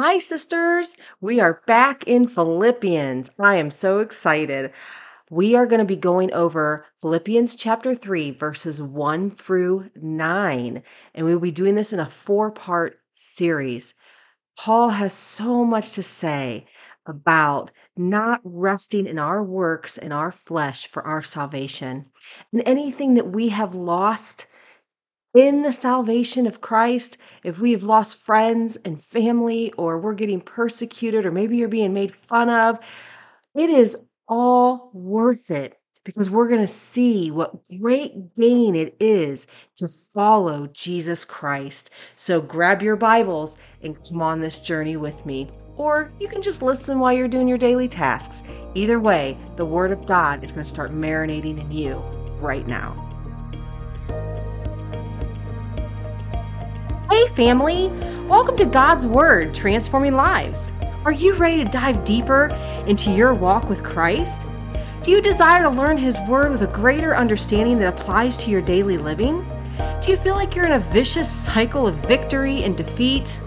Hi, 0.00 0.20
sisters. 0.20 0.94
We 1.20 1.40
are 1.40 1.60
back 1.66 2.04
in 2.04 2.28
Philippians. 2.28 3.30
I 3.36 3.56
am 3.56 3.72
so 3.72 3.98
excited. 3.98 4.70
We 5.28 5.56
are 5.56 5.66
going 5.66 5.80
to 5.80 5.84
be 5.84 5.96
going 5.96 6.32
over 6.32 6.86
Philippians 7.02 7.56
chapter 7.56 7.96
3, 7.96 8.30
verses 8.30 8.80
1 8.80 9.32
through 9.32 9.90
9. 9.96 10.82
And 11.16 11.26
we'll 11.26 11.40
be 11.40 11.50
doing 11.50 11.74
this 11.74 11.92
in 11.92 11.98
a 11.98 12.08
four 12.08 12.52
part 12.52 13.00
series. 13.16 13.94
Paul 14.56 14.90
has 14.90 15.12
so 15.12 15.64
much 15.64 15.94
to 15.94 16.04
say 16.04 16.68
about 17.04 17.72
not 17.96 18.40
resting 18.44 19.04
in 19.04 19.18
our 19.18 19.42
works 19.42 19.98
and 19.98 20.12
our 20.12 20.30
flesh 20.30 20.86
for 20.86 21.02
our 21.04 21.24
salvation. 21.24 22.06
And 22.52 22.62
anything 22.64 23.14
that 23.14 23.32
we 23.32 23.48
have 23.48 23.74
lost 23.74 24.46
in 25.38 25.62
the 25.62 25.70
salvation 25.70 26.48
of 26.48 26.60
Christ, 26.60 27.16
if 27.44 27.60
we 27.60 27.70
have 27.70 27.84
lost 27.84 28.16
friends 28.16 28.76
and 28.84 29.00
family, 29.00 29.72
or 29.74 29.96
we're 29.96 30.14
getting 30.14 30.40
persecuted, 30.40 31.24
or 31.24 31.30
maybe 31.30 31.56
you're 31.56 31.68
being 31.68 31.94
made 31.94 32.12
fun 32.12 32.50
of, 32.50 32.80
it 33.54 33.70
is 33.70 33.96
all 34.26 34.90
worth 34.92 35.52
it 35.52 35.78
because 36.02 36.28
we're 36.28 36.48
going 36.48 36.60
to 36.60 36.66
see 36.66 37.30
what 37.30 37.54
great 37.80 38.34
gain 38.34 38.74
it 38.74 38.96
is 38.98 39.46
to 39.76 39.86
follow 40.12 40.66
Jesus 40.72 41.24
Christ. 41.24 41.90
So 42.16 42.40
grab 42.40 42.82
your 42.82 42.96
Bibles 42.96 43.56
and 43.82 43.96
come 44.08 44.20
on 44.20 44.40
this 44.40 44.58
journey 44.58 44.96
with 44.96 45.24
me. 45.24 45.52
Or 45.76 46.10
you 46.18 46.26
can 46.26 46.42
just 46.42 46.62
listen 46.62 46.98
while 46.98 47.12
you're 47.12 47.28
doing 47.28 47.46
your 47.46 47.58
daily 47.58 47.86
tasks. 47.86 48.42
Either 48.74 48.98
way, 48.98 49.38
the 49.54 49.64
Word 49.64 49.92
of 49.92 50.04
God 50.04 50.42
is 50.42 50.50
going 50.50 50.64
to 50.64 50.68
start 50.68 50.90
marinating 50.90 51.60
in 51.60 51.70
you 51.70 51.94
right 52.40 52.66
now. 52.66 53.07
Family! 57.28 57.88
Welcome 58.26 58.56
to 58.56 58.64
God's 58.64 59.06
Word 59.06 59.54
Transforming 59.54 60.14
Lives. 60.14 60.72
Are 61.04 61.12
you 61.12 61.34
ready 61.34 61.62
to 61.62 61.70
dive 61.70 62.04
deeper 62.04 62.46
into 62.86 63.10
your 63.10 63.34
walk 63.34 63.68
with 63.68 63.84
Christ? 63.84 64.46
Do 65.02 65.10
you 65.10 65.20
desire 65.20 65.62
to 65.62 65.70
learn 65.70 65.98
His 65.98 66.16
Word 66.26 66.50
with 66.50 66.62
a 66.62 66.66
greater 66.66 67.14
understanding 67.14 67.78
that 67.78 67.88
applies 67.88 68.36
to 68.38 68.50
your 68.50 68.62
daily 68.62 68.96
living? 68.96 69.46
Do 70.00 70.10
you 70.10 70.16
feel 70.16 70.34
like 70.34 70.54
you're 70.54 70.66
in 70.66 70.72
a 70.72 70.78
vicious 70.78 71.30
cycle 71.30 71.86
of 71.86 71.96
victory 72.06 72.64
and 72.64 72.76
defeat? 72.76 73.38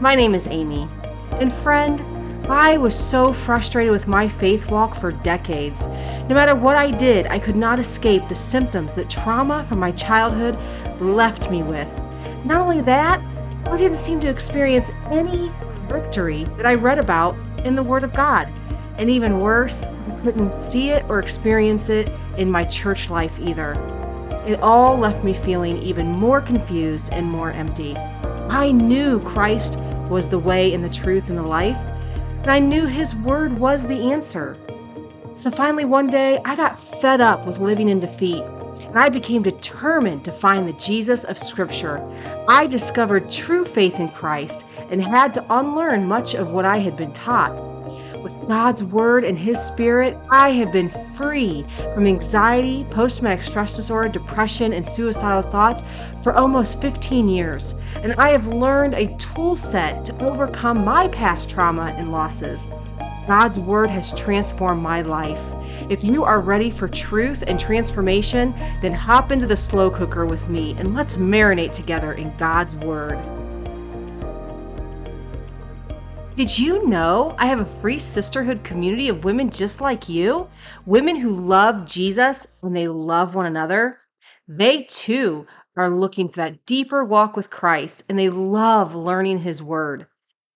My 0.00 0.14
name 0.14 0.34
is 0.34 0.46
Amy, 0.46 0.88
and 1.32 1.52
friend, 1.52 2.02
I 2.50 2.78
was 2.78 2.98
so 2.98 3.32
frustrated 3.32 3.92
with 3.92 4.08
my 4.08 4.28
faith 4.28 4.70
walk 4.70 4.96
for 4.96 5.12
decades. 5.12 5.86
No 6.28 6.34
matter 6.34 6.54
what 6.54 6.76
I 6.76 6.90
did, 6.90 7.26
I 7.26 7.38
could 7.38 7.56
not 7.56 7.78
escape 7.78 8.26
the 8.28 8.34
symptoms 8.34 8.94
that 8.94 9.10
trauma 9.10 9.64
from 9.68 9.78
my 9.78 9.92
childhood 9.92 10.58
left 11.00 11.50
me 11.50 11.62
with. 11.62 11.88
Not 12.44 12.60
only 12.60 12.80
that, 12.82 13.20
I 13.66 13.76
didn't 13.76 13.98
seem 13.98 14.20
to 14.20 14.28
experience 14.28 14.90
any 15.10 15.52
victory 15.88 16.44
that 16.56 16.66
I 16.66 16.74
read 16.74 16.98
about 16.98 17.36
in 17.64 17.76
the 17.76 17.82
Word 17.82 18.04
of 18.04 18.14
God. 18.14 18.48
And 18.96 19.10
even 19.10 19.40
worse, 19.40 19.84
I 19.84 20.20
couldn't 20.22 20.54
see 20.54 20.90
it 20.90 21.04
or 21.08 21.18
experience 21.18 21.88
it 21.88 22.10
in 22.36 22.50
my 22.50 22.64
church 22.64 23.10
life 23.10 23.38
either. 23.38 23.72
It 24.46 24.60
all 24.60 24.96
left 24.96 25.22
me 25.22 25.34
feeling 25.34 25.82
even 25.82 26.06
more 26.08 26.40
confused 26.40 27.10
and 27.12 27.26
more 27.26 27.50
empty. 27.50 27.96
I 27.96 28.72
knew 28.72 29.20
Christ 29.20 29.78
was 30.08 30.28
the 30.28 30.38
way 30.38 30.74
and 30.74 30.82
the 30.82 30.88
truth 30.88 31.28
and 31.28 31.38
the 31.38 31.42
life, 31.42 31.76
and 32.42 32.50
I 32.50 32.58
knew 32.58 32.86
His 32.86 33.14
Word 33.14 33.58
was 33.58 33.86
the 33.86 34.12
answer. 34.12 34.56
So 35.36 35.50
finally, 35.50 35.84
one 35.84 36.08
day, 36.08 36.40
I 36.44 36.56
got 36.56 36.80
fed 36.80 37.20
up 37.20 37.46
with 37.46 37.58
living 37.58 37.90
in 37.90 38.00
defeat 38.00 38.42
and 38.90 38.98
I 38.98 39.08
became 39.08 39.42
determined 39.42 40.24
to 40.24 40.32
find 40.32 40.66
the 40.66 40.72
Jesus 40.72 41.22
of 41.22 41.38
Scripture. 41.38 42.02
I 42.48 42.66
discovered 42.66 43.30
true 43.30 43.64
faith 43.64 44.00
in 44.00 44.08
Christ 44.08 44.66
and 44.90 45.00
had 45.00 45.32
to 45.34 45.46
unlearn 45.48 46.08
much 46.08 46.34
of 46.34 46.48
what 46.48 46.64
I 46.64 46.78
had 46.78 46.96
been 46.96 47.12
taught. 47.12 47.54
With 48.20 48.48
God's 48.48 48.82
Word 48.82 49.22
and 49.22 49.38
His 49.38 49.60
Spirit, 49.60 50.18
I 50.28 50.50
have 50.50 50.72
been 50.72 50.88
free 51.14 51.64
from 51.94 52.08
anxiety, 52.08 52.84
post 52.90 53.18
traumatic 53.20 53.44
stress 53.44 53.76
disorder, 53.76 54.08
depression, 54.08 54.72
and 54.72 54.84
suicidal 54.84 55.48
thoughts 55.48 55.84
for 56.22 56.34
almost 56.34 56.80
15 56.80 57.28
years. 57.28 57.76
And 57.94 58.12
I 58.14 58.32
have 58.32 58.48
learned 58.48 58.94
a 58.94 59.16
tool 59.18 59.56
set 59.56 60.04
to 60.06 60.24
overcome 60.24 60.84
my 60.84 61.06
past 61.08 61.48
trauma 61.48 61.94
and 61.96 62.10
losses. 62.10 62.66
God's 63.30 63.60
Word 63.60 63.90
has 63.90 64.12
transformed 64.18 64.82
my 64.82 65.02
life. 65.02 65.40
If 65.88 66.02
you 66.02 66.24
are 66.24 66.40
ready 66.40 66.68
for 66.68 66.88
truth 66.88 67.44
and 67.46 67.60
transformation, 67.60 68.52
then 68.82 68.92
hop 68.92 69.30
into 69.30 69.46
the 69.46 69.56
slow 69.56 69.88
cooker 69.88 70.26
with 70.26 70.48
me 70.48 70.74
and 70.78 70.96
let's 70.96 71.14
marinate 71.14 71.70
together 71.70 72.14
in 72.14 72.36
God's 72.38 72.74
Word. 72.74 73.16
Did 76.34 76.58
you 76.58 76.84
know 76.88 77.36
I 77.38 77.46
have 77.46 77.60
a 77.60 77.64
free 77.64 78.00
sisterhood 78.00 78.64
community 78.64 79.08
of 79.08 79.22
women 79.22 79.48
just 79.48 79.80
like 79.80 80.08
you? 80.08 80.48
Women 80.84 81.14
who 81.14 81.30
love 81.32 81.86
Jesus 81.86 82.48
and 82.64 82.74
they 82.74 82.88
love 82.88 83.36
one 83.36 83.46
another. 83.46 84.00
They 84.48 84.88
too 84.90 85.46
are 85.76 85.88
looking 85.88 86.28
for 86.28 86.38
that 86.38 86.66
deeper 86.66 87.04
walk 87.04 87.36
with 87.36 87.48
Christ 87.48 88.02
and 88.08 88.18
they 88.18 88.28
love 88.28 88.96
learning 88.96 89.38
His 89.38 89.62
Word. 89.62 90.08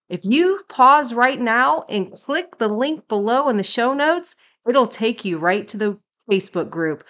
If 0.09 0.21
you 0.25 0.61
pause 0.69 1.15
right 1.15 1.41
now 1.41 1.85
and 1.89 2.13
click 2.13 2.59
the 2.59 2.69
link 2.69 3.09
below 3.09 3.49
in 3.49 3.57
the 3.57 3.63
show 3.63 3.95
notes, 3.95 4.37
it'll 4.69 4.87
take 4.87 5.25
you 5.25 5.39
right 5.39 5.67
to 5.69 5.77
the 5.77 5.99
Facebook 6.31 6.71
group. 6.71 7.05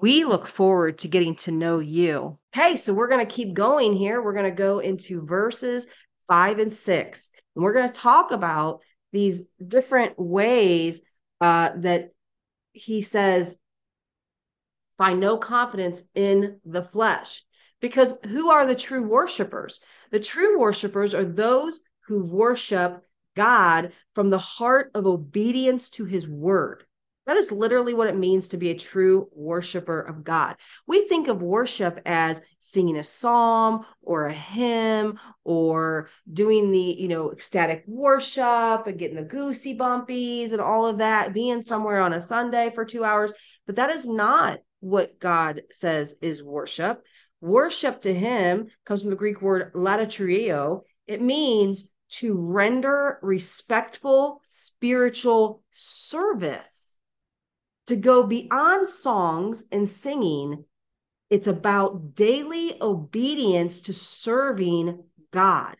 We 0.00 0.24
look 0.24 0.46
forward 0.46 0.98
to 0.98 1.08
getting 1.08 1.34
to 1.36 1.50
know 1.50 1.78
you. 1.78 2.38
Okay, 2.54 2.76
so 2.76 2.92
we're 2.92 3.08
going 3.08 3.26
to 3.26 3.34
keep 3.34 3.54
going 3.54 3.94
here. 3.94 4.22
We're 4.22 4.32
going 4.32 4.44
to 4.44 4.50
go 4.50 4.78
into 4.78 5.24
verses 5.24 5.86
five 6.28 6.58
and 6.58 6.72
six, 6.72 7.30
and 7.54 7.64
we're 7.64 7.72
going 7.72 7.88
to 7.88 7.98
talk 7.98 8.30
about 8.30 8.80
these 9.12 9.42
different 9.66 10.18
ways 10.18 11.00
uh, 11.40 11.70
that 11.76 12.10
he 12.72 13.02
says, 13.02 13.56
find 14.98 15.20
no 15.20 15.38
confidence 15.38 16.02
in 16.14 16.60
the 16.64 16.82
flesh. 16.82 17.42
Because 17.80 18.14
who 18.26 18.50
are 18.50 18.66
the 18.66 18.74
true 18.74 19.02
worshipers? 19.02 19.80
The 20.10 20.20
true 20.20 20.58
worshipers 20.58 21.14
are 21.14 21.24
those 21.24 21.80
who 22.06 22.24
worship 22.24 23.02
God 23.34 23.92
from 24.14 24.30
the 24.30 24.38
heart 24.38 24.90
of 24.94 25.06
obedience 25.06 25.88
to 25.90 26.04
his 26.04 26.26
word. 26.26 26.84
That 27.26 27.36
is 27.36 27.50
literally 27.50 27.92
what 27.92 28.06
it 28.06 28.16
means 28.16 28.48
to 28.48 28.56
be 28.56 28.70
a 28.70 28.78
true 28.78 29.28
worshiper 29.32 30.00
of 30.00 30.22
God. 30.22 30.56
We 30.86 31.08
think 31.08 31.26
of 31.26 31.42
worship 31.42 32.00
as 32.06 32.40
singing 32.60 32.96
a 32.96 33.02
psalm 33.02 33.84
or 34.00 34.26
a 34.26 34.32
hymn 34.32 35.18
or 35.42 36.08
doing 36.32 36.70
the, 36.70 36.78
you 36.78 37.08
know, 37.08 37.32
ecstatic 37.32 37.82
worship 37.88 38.86
and 38.86 38.96
getting 38.96 39.16
the 39.16 39.24
goosey 39.24 39.76
bumpies 39.76 40.52
and 40.52 40.60
all 40.60 40.86
of 40.86 40.98
that, 40.98 41.32
being 41.32 41.62
somewhere 41.62 42.00
on 42.00 42.12
a 42.12 42.20
Sunday 42.20 42.70
for 42.70 42.84
two 42.84 43.02
hours. 43.02 43.32
But 43.66 43.76
that 43.76 43.90
is 43.90 44.06
not 44.06 44.60
what 44.78 45.18
God 45.18 45.62
says 45.72 46.14
is 46.22 46.44
worship. 46.44 47.02
Worship 47.40 48.02
to 48.02 48.14
him 48.14 48.68
comes 48.84 49.02
from 49.02 49.10
the 49.10 49.16
Greek 49.16 49.42
word 49.42 49.72
latitrio. 49.74 50.82
It 51.08 51.20
means 51.20 51.88
to 52.08 52.34
render 52.34 53.18
respectful 53.22 54.40
spiritual 54.44 55.62
service, 55.72 56.98
to 57.86 57.96
go 57.96 58.22
beyond 58.22 58.88
songs 58.88 59.64
and 59.72 59.88
singing. 59.88 60.64
It's 61.30 61.46
about 61.46 62.14
daily 62.14 62.80
obedience 62.80 63.80
to 63.80 63.92
serving 63.92 65.02
God. 65.32 65.76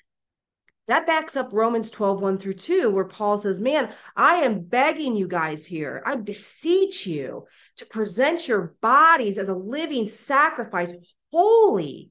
That 0.88 1.06
backs 1.06 1.34
up 1.34 1.52
Romans 1.52 1.90
12, 1.90 2.20
1 2.20 2.38
through 2.38 2.54
2, 2.54 2.90
where 2.90 3.04
Paul 3.04 3.38
says, 3.38 3.58
Man, 3.58 3.92
I 4.14 4.36
am 4.36 4.62
begging 4.62 5.16
you 5.16 5.26
guys 5.26 5.66
here, 5.66 6.02
I 6.06 6.14
beseech 6.16 7.06
you 7.06 7.46
to 7.76 7.86
present 7.86 8.46
your 8.46 8.76
bodies 8.80 9.38
as 9.38 9.48
a 9.48 9.54
living 9.54 10.06
sacrifice, 10.06 10.92
holy, 11.32 12.10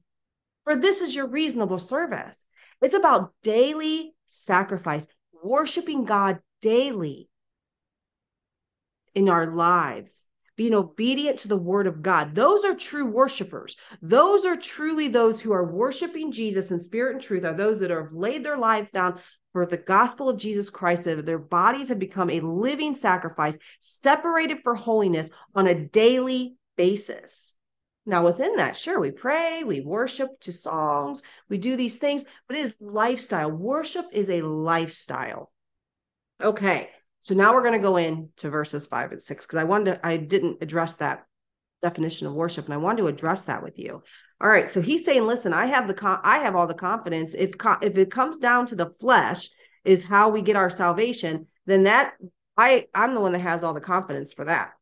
for 0.64 0.76
this 0.76 1.00
is 1.00 1.14
your 1.14 1.28
reasonable 1.28 1.78
service. 1.78 2.46
It's 2.82 2.94
about 2.94 3.32
daily 3.42 4.14
sacrifice, 4.26 5.06
worshiping 5.42 6.04
God 6.04 6.40
daily 6.60 7.28
in 9.14 9.28
our 9.28 9.54
lives, 9.54 10.26
being 10.56 10.74
obedient 10.74 11.38
to 11.40 11.48
the 11.48 11.56
word 11.56 11.86
of 11.86 12.02
God. 12.02 12.34
Those 12.34 12.64
are 12.64 12.74
true 12.74 13.06
worshipers. 13.06 13.76
Those 14.02 14.44
are 14.44 14.56
truly 14.56 15.08
those 15.08 15.40
who 15.40 15.52
are 15.52 15.64
worshiping 15.64 16.32
Jesus 16.32 16.70
in 16.70 16.80
spirit 16.80 17.14
and 17.14 17.22
truth, 17.22 17.44
are 17.44 17.54
those 17.54 17.80
that 17.80 17.90
have 17.90 18.12
laid 18.12 18.44
their 18.44 18.58
lives 18.58 18.90
down 18.90 19.20
for 19.52 19.64
the 19.64 19.78
gospel 19.78 20.28
of 20.28 20.36
Jesus 20.36 20.68
Christ, 20.68 21.04
that 21.04 21.24
their 21.24 21.38
bodies 21.38 21.88
have 21.88 21.98
become 21.98 22.28
a 22.28 22.40
living 22.40 22.94
sacrifice, 22.94 23.56
separated 23.80 24.60
for 24.62 24.74
holiness 24.74 25.30
on 25.54 25.66
a 25.66 25.74
daily 25.74 26.56
basis. 26.76 27.54
Now, 28.08 28.24
within 28.24 28.56
that, 28.56 28.76
sure, 28.76 29.00
we 29.00 29.10
pray, 29.10 29.64
we 29.64 29.80
worship 29.80 30.38
to 30.40 30.52
songs, 30.52 31.22
we 31.48 31.58
do 31.58 31.74
these 31.76 31.98
things, 31.98 32.24
but 32.46 32.56
it 32.56 32.60
is 32.60 32.76
lifestyle. 32.80 33.50
Worship 33.50 34.06
is 34.12 34.30
a 34.30 34.42
lifestyle. 34.42 35.50
Okay, 36.40 36.90
so 37.18 37.34
now 37.34 37.52
we're 37.52 37.62
going 37.62 37.72
to 37.72 37.78
go 37.80 37.96
into 37.96 38.48
verses 38.48 38.86
five 38.86 39.10
and 39.10 39.22
six 39.22 39.44
because 39.44 39.58
I 39.58 39.64
wanted 39.64 39.96
to, 39.96 40.06
I 40.06 40.18
didn't 40.18 40.58
address 40.60 40.96
that 40.96 41.26
definition 41.82 42.28
of 42.28 42.34
worship, 42.34 42.66
and 42.66 42.74
I 42.74 42.78
wanted 42.78 43.02
to 43.02 43.08
address 43.08 43.44
that 43.44 43.62
with 43.62 43.78
you. 43.78 44.02
All 44.40 44.48
right, 44.48 44.70
so 44.70 44.80
he's 44.80 45.04
saying, 45.04 45.26
listen, 45.26 45.52
I 45.52 45.66
have 45.66 45.88
the 45.88 46.20
I 46.22 46.38
have 46.38 46.54
all 46.54 46.66
the 46.66 46.74
confidence. 46.74 47.34
If 47.34 47.52
if 47.82 47.98
it 47.98 48.10
comes 48.10 48.38
down 48.38 48.66
to 48.66 48.76
the 48.76 48.94
flesh, 49.00 49.50
is 49.84 50.06
how 50.06 50.28
we 50.28 50.42
get 50.42 50.56
our 50.56 50.70
salvation, 50.70 51.46
then 51.64 51.84
that 51.84 52.14
I 52.56 52.86
I'm 52.94 53.14
the 53.14 53.20
one 53.20 53.32
that 53.32 53.40
has 53.40 53.64
all 53.64 53.74
the 53.74 53.80
confidence 53.80 54.32
for 54.32 54.44
that. 54.44 54.72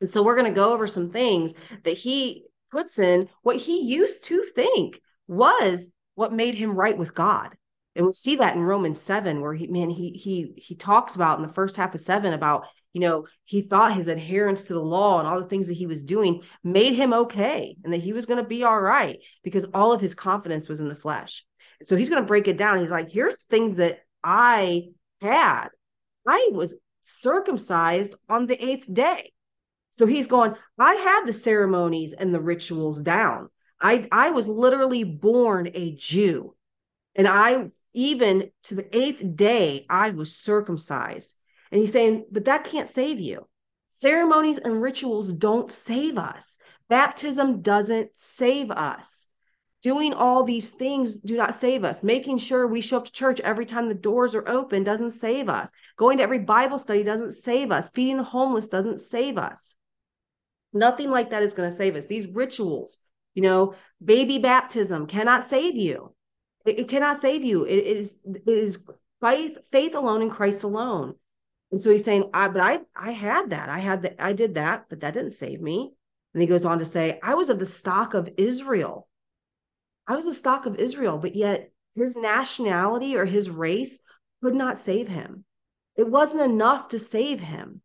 And 0.00 0.08
so 0.10 0.22
we're 0.22 0.36
going 0.36 0.52
to 0.52 0.58
go 0.58 0.72
over 0.72 0.86
some 0.86 1.10
things 1.10 1.54
that 1.84 1.96
he 1.96 2.44
puts 2.70 2.98
in 2.98 3.28
what 3.42 3.56
he 3.56 3.82
used 3.82 4.24
to 4.24 4.42
think 4.54 5.00
was 5.26 5.88
what 6.14 6.32
made 6.32 6.54
him 6.54 6.74
right 6.74 6.96
with 6.96 7.14
God. 7.14 7.50
And 7.96 8.06
we 8.06 8.12
see 8.12 8.36
that 8.36 8.54
in 8.54 8.62
Romans 8.62 9.00
7, 9.00 9.40
where 9.40 9.54
he 9.54 9.66
man, 9.66 9.90
he 9.90 10.10
he 10.10 10.54
he 10.56 10.74
talks 10.76 11.16
about 11.16 11.38
in 11.38 11.46
the 11.46 11.52
first 11.52 11.76
half 11.76 11.94
of 11.94 12.00
seven 12.00 12.32
about, 12.32 12.66
you 12.92 13.00
know, 13.00 13.26
he 13.44 13.62
thought 13.62 13.94
his 13.94 14.08
adherence 14.08 14.62
to 14.64 14.74
the 14.74 14.80
law 14.80 15.18
and 15.18 15.26
all 15.26 15.40
the 15.40 15.48
things 15.48 15.66
that 15.66 15.74
he 15.74 15.86
was 15.86 16.04
doing 16.04 16.42
made 16.62 16.94
him 16.94 17.12
okay 17.12 17.76
and 17.82 17.92
that 17.92 18.00
he 18.00 18.12
was 18.12 18.26
going 18.26 18.42
to 18.42 18.48
be 18.48 18.62
all 18.62 18.80
right 18.80 19.18
because 19.42 19.66
all 19.74 19.92
of 19.92 20.00
his 20.00 20.14
confidence 20.14 20.68
was 20.68 20.80
in 20.80 20.88
the 20.88 20.94
flesh. 20.94 21.44
And 21.80 21.88
so 21.88 21.96
he's 21.96 22.08
going 22.08 22.22
to 22.22 22.28
break 22.28 22.46
it 22.46 22.56
down. 22.56 22.78
He's 22.78 22.90
like, 22.90 23.10
here's 23.10 23.44
things 23.44 23.76
that 23.76 24.00
I 24.22 24.90
had. 25.20 25.68
I 26.26 26.50
was 26.52 26.74
circumcised 27.04 28.14
on 28.28 28.46
the 28.46 28.64
eighth 28.64 28.92
day. 28.92 29.32
So 29.92 30.06
he's 30.06 30.26
going, 30.26 30.54
I 30.78 30.94
had 30.94 31.26
the 31.26 31.32
ceremonies 31.32 32.12
and 32.12 32.32
the 32.34 32.40
rituals 32.40 33.00
down. 33.02 33.48
I, 33.80 34.06
I 34.12 34.30
was 34.30 34.46
literally 34.46 35.04
born 35.04 35.70
a 35.74 35.94
Jew. 35.94 36.54
And 37.14 37.26
I, 37.26 37.70
even 37.92 38.50
to 38.64 38.74
the 38.74 38.96
eighth 38.96 39.22
day, 39.34 39.86
I 39.90 40.10
was 40.10 40.36
circumcised. 40.36 41.34
And 41.70 41.80
he's 41.80 41.92
saying, 41.92 42.26
but 42.30 42.46
that 42.46 42.64
can't 42.64 42.88
save 42.88 43.20
you. 43.20 43.46
Ceremonies 43.88 44.58
and 44.58 44.80
rituals 44.80 45.32
don't 45.32 45.70
save 45.70 46.16
us. 46.18 46.58
Baptism 46.88 47.62
doesn't 47.62 48.10
save 48.14 48.70
us. 48.70 49.26
Doing 49.82 50.12
all 50.12 50.44
these 50.44 50.68
things 50.68 51.14
do 51.14 51.36
not 51.36 51.54
save 51.54 51.84
us. 51.84 52.02
Making 52.02 52.36
sure 52.38 52.66
we 52.66 52.82
show 52.82 52.98
up 52.98 53.06
to 53.06 53.12
church 53.12 53.40
every 53.40 53.64
time 53.64 53.88
the 53.88 53.94
doors 53.94 54.34
are 54.34 54.46
open 54.48 54.84
doesn't 54.84 55.12
save 55.12 55.48
us. 55.48 55.70
Going 55.96 56.18
to 56.18 56.22
every 56.22 56.38
Bible 56.38 56.78
study 56.78 57.02
doesn't 57.02 57.32
save 57.32 57.72
us. 57.72 57.90
Feeding 57.90 58.18
the 58.18 58.24
homeless 58.24 58.68
doesn't 58.68 59.00
save 59.00 59.38
us. 59.38 59.74
Nothing 60.72 61.10
like 61.10 61.30
that 61.30 61.42
is 61.42 61.54
going 61.54 61.70
to 61.70 61.76
save 61.76 61.96
us. 61.96 62.06
These 62.06 62.28
rituals, 62.28 62.98
you 63.34 63.42
know, 63.42 63.74
baby 64.04 64.38
baptism 64.38 65.06
cannot 65.06 65.48
save 65.48 65.76
you. 65.76 66.14
It, 66.64 66.80
it 66.80 66.88
cannot 66.88 67.20
save 67.20 67.44
you. 67.44 67.64
It, 67.64 67.78
it 67.78 67.96
is 67.96 68.14
it 68.24 68.42
is 68.46 68.78
faith 69.20 69.58
faith 69.70 69.94
alone 69.94 70.22
in 70.22 70.30
Christ 70.30 70.62
alone. 70.62 71.14
And 71.72 71.80
so 71.80 71.90
he's 71.90 72.04
saying, 72.04 72.30
I 72.34 72.48
but 72.48 72.62
I 72.62 72.80
I 72.94 73.12
had 73.12 73.50
that. 73.50 73.68
I 73.68 73.78
had 73.78 74.02
that 74.02 74.16
I 74.18 74.32
did 74.32 74.54
that, 74.54 74.86
but 74.88 75.00
that 75.00 75.14
didn't 75.14 75.32
save 75.32 75.60
me. 75.60 75.92
And 76.34 76.40
he 76.40 76.46
goes 76.48 76.64
on 76.64 76.78
to 76.78 76.84
say, 76.84 77.18
I 77.22 77.34
was 77.34 77.48
of 77.48 77.58
the 77.58 77.66
stock 77.66 78.14
of 78.14 78.28
Israel. 78.36 79.08
I 80.06 80.14
was 80.14 80.24
the 80.24 80.34
stock 80.34 80.66
of 80.66 80.76
Israel, 80.76 81.18
but 81.18 81.34
yet 81.34 81.72
his 81.94 82.16
nationality 82.16 83.16
or 83.16 83.24
his 83.24 83.50
race 83.50 83.98
could 84.42 84.54
not 84.54 84.78
save 84.78 85.08
him. 85.08 85.44
It 85.96 86.08
wasn't 86.08 86.42
enough 86.42 86.88
to 86.88 86.98
save 86.98 87.40
him. 87.40 87.82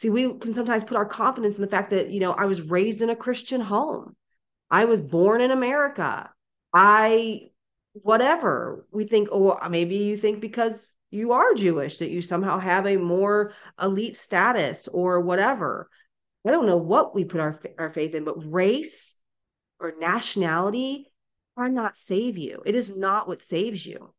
See, 0.00 0.08
we 0.08 0.32
can 0.32 0.54
sometimes 0.54 0.82
put 0.82 0.96
our 0.96 1.04
confidence 1.04 1.56
in 1.56 1.60
the 1.60 1.68
fact 1.68 1.90
that, 1.90 2.08
you 2.08 2.20
know, 2.20 2.32
I 2.32 2.46
was 2.46 2.62
raised 2.62 3.02
in 3.02 3.10
a 3.10 3.16
Christian 3.16 3.60
home. 3.60 4.16
I 4.70 4.86
was 4.86 5.02
born 5.02 5.42
in 5.42 5.50
America. 5.50 6.30
I, 6.72 7.50
whatever. 7.92 8.86
We 8.90 9.04
think, 9.04 9.28
oh, 9.30 9.58
maybe 9.68 9.96
you 9.96 10.16
think 10.16 10.40
because 10.40 10.94
you 11.10 11.32
are 11.32 11.52
Jewish 11.52 11.98
that 11.98 12.08
you 12.08 12.22
somehow 12.22 12.58
have 12.58 12.86
a 12.86 12.96
more 12.96 13.52
elite 13.78 14.16
status 14.16 14.88
or 14.90 15.20
whatever. 15.20 15.90
I 16.46 16.50
don't 16.50 16.64
know 16.64 16.78
what 16.78 17.14
we 17.14 17.26
put 17.26 17.42
our, 17.42 17.60
our 17.76 17.92
faith 17.92 18.14
in, 18.14 18.24
but 18.24 18.50
race 18.50 19.14
or 19.80 19.92
nationality 20.00 21.12
cannot 21.58 21.98
save 21.98 22.38
you. 22.38 22.62
It 22.64 22.74
is 22.74 22.96
not 22.96 23.28
what 23.28 23.42
saves 23.42 23.84
you. 23.84 24.14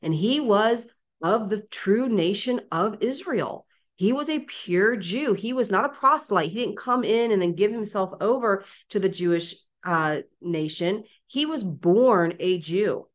And 0.00 0.14
he 0.14 0.40
was 0.40 0.86
of 1.22 1.50
the 1.50 1.60
true 1.60 2.08
nation 2.08 2.62
of 2.72 3.02
Israel. 3.02 3.66
He 3.96 4.12
was 4.12 4.28
a 4.28 4.40
pure 4.40 4.96
Jew. 4.96 5.32
He 5.32 5.52
was 5.52 5.70
not 5.70 5.86
a 5.86 5.88
proselyte. 5.90 6.50
He 6.50 6.60
didn't 6.60 6.78
come 6.78 7.02
in 7.02 7.32
and 7.32 7.40
then 7.40 7.54
give 7.54 7.72
himself 7.72 8.12
over 8.20 8.64
to 8.90 9.00
the 9.00 9.08
Jewish 9.08 9.54
uh, 9.84 10.18
nation. 10.40 11.04
He 11.26 11.46
was 11.46 11.64
born 11.64 12.34
a 12.38 12.58
Jew. 12.58 13.06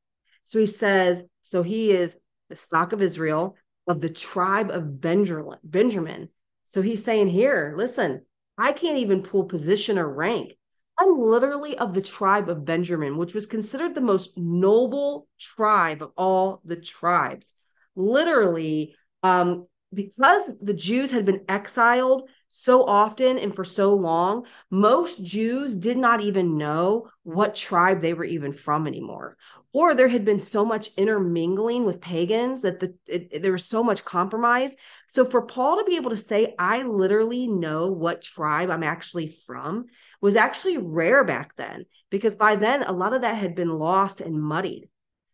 So 0.44 0.60
he 0.60 0.66
says, 0.66 1.24
so 1.44 1.63
he 1.63 1.92
is 1.92 2.18
the 2.50 2.56
stock 2.56 2.94
of 2.94 3.01
Israel, 3.01 3.56
of 3.88 4.01
the 4.01 4.10
tribe 4.10 4.72
of 4.72 5.00
Benjamin. 5.00 6.30
So 6.63 6.81
he's 6.81 7.04
saying 7.04 7.27
here, 7.27 7.74
listen, 7.77 8.25
I 8.57 8.74
can't 8.74 8.98
even 8.98 9.24
pull 9.24 9.45
position 9.45 9.98
or 9.98 10.07
rank. 10.07 10.54
I'm 11.00 11.19
literally 11.19 11.77
of 11.77 11.94
the 11.94 12.01
tribe 12.01 12.50
of 12.50 12.66
Benjamin, 12.66 13.18
which 13.18 13.34
was 13.34 13.45
considered 13.45 13.95
the 13.95 14.01
most 14.01 14.38
noble 14.38 15.27
tribe 15.39 16.01
of 16.01 16.12
all 16.16 16.62
the 16.63 16.75
tribes. 16.75 17.56
Literally, 17.95 18.95
um, 19.24 19.68
because 19.93 20.43
the 20.61 20.73
Jews 20.73 21.11
had 21.11 21.25
been 21.25 21.45
exiled 21.49 22.29
so 22.49 22.85
often 22.85 23.38
and 23.38 23.55
for 23.55 23.63
so 23.63 23.93
long, 23.93 24.45
most 24.69 25.23
Jews 25.23 25.75
did 25.75 25.97
not 25.97 26.21
even 26.21 26.57
know 26.57 27.09
what 27.23 27.55
tribe 27.55 28.01
they 28.01 28.13
were 28.13 28.25
even 28.25 28.53
from 28.53 28.88
anymore. 28.88 29.38
Or 29.73 29.95
there 29.95 30.09
had 30.09 30.25
been 30.25 30.39
so 30.39 30.65
much 30.65 30.89
intermingling 30.97 31.85
with 31.85 32.01
pagans 32.01 32.63
that 32.63 32.81
the, 32.81 32.93
it, 33.07 33.29
it, 33.31 33.41
there 33.41 33.53
was 33.53 33.65
so 33.65 33.81
much 33.83 34.03
compromise. 34.03 34.75
So 35.07 35.23
for 35.23 35.43
Paul 35.43 35.77
to 35.77 35.85
be 35.85 35.95
able 35.95 36.09
to 36.09 36.17
say, 36.17 36.55
I 36.59 36.83
literally 36.83 37.47
know 37.47 37.88
what 37.88 38.21
tribe 38.21 38.69
I'm 38.69 38.83
actually 38.83 39.27
from, 39.27 39.85
was 40.19 40.35
actually 40.35 40.77
rare 40.77 41.23
back 41.23 41.55
then, 41.55 41.85
because 42.09 42.35
by 42.35 42.57
then 42.57 42.83
a 42.83 42.91
lot 42.91 43.13
of 43.13 43.21
that 43.21 43.38
had 43.38 43.55
been 43.55 43.79
lost 43.79 44.19
and 44.19 44.41
muddied. 44.41 44.89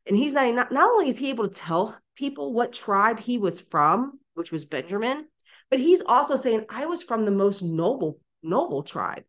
And 0.06 0.16
he's 0.16 0.36
not, 0.36 0.72
not 0.72 0.90
only 0.90 1.10
is 1.10 1.18
he 1.18 1.30
able 1.30 1.48
to 1.48 1.54
tell 1.54 1.98
people 2.16 2.54
what 2.54 2.74
tribe 2.74 3.20
he 3.20 3.40
was 3.40 3.60
from, 3.60 4.20
which 4.38 4.52
was 4.52 4.66
Benjamin. 4.66 5.26
But 5.70 5.80
he's 5.80 6.02
also 6.06 6.36
saying, 6.36 6.66
I 6.70 6.86
was 6.86 7.04
from 7.04 7.26
the 7.26 7.32
most 7.32 7.62
noble, 7.62 8.20
noble 8.42 8.84
tribe, 8.84 9.24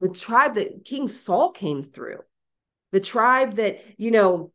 the 0.00 0.08
tribe 0.08 0.54
that 0.54 0.84
King 0.84 1.08
Saul 1.08 1.52
came 1.52 1.82
through, 1.82 2.18
the 2.92 3.00
tribe 3.00 3.56
that, 3.56 3.78
you 3.96 4.10
know, 4.10 4.52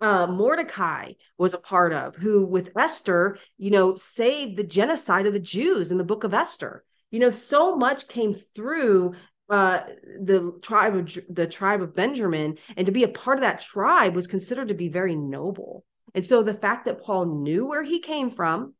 uh, 0.00 0.26
Mordecai 0.26 1.12
was 1.38 1.54
a 1.54 1.58
part 1.58 1.92
of, 1.92 2.16
who 2.16 2.44
with 2.44 2.76
Esther, 2.76 3.38
you 3.56 3.70
know, 3.70 3.96
saved 3.96 4.56
the 4.56 4.64
genocide 4.64 5.26
of 5.26 5.32
the 5.32 5.40
Jews 5.40 5.90
in 5.90 5.98
the 5.98 6.04
book 6.04 6.22
of 6.22 6.34
Esther. 6.34 6.84
You 7.10 7.20
know, 7.20 7.30
so 7.30 7.76
much 7.76 8.08
came 8.08 8.34
through 8.54 9.14
uh, 9.48 9.80
the 10.20 10.52
tribe 10.62 10.96
of 10.96 11.18
the 11.30 11.46
tribe 11.46 11.80
of 11.80 11.94
Benjamin, 11.94 12.58
and 12.76 12.84
to 12.86 12.92
be 12.92 13.04
a 13.04 13.08
part 13.08 13.38
of 13.38 13.42
that 13.42 13.60
tribe 13.60 14.14
was 14.14 14.26
considered 14.26 14.68
to 14.68 14.74
be 14.74 14.88
very 14.88 15.14
noble. 15.14 15.84
And 16.14 16.26
so 16.26 16.42
the 16.42 16.54
fact 16.54 16.84
that 16.84 17.02
Paul 17.02 17.26
knew 17.42 17.66
where 17.66 17.82
he 17.82 18.00
came 18.00 18.30
from, 18.30 18.74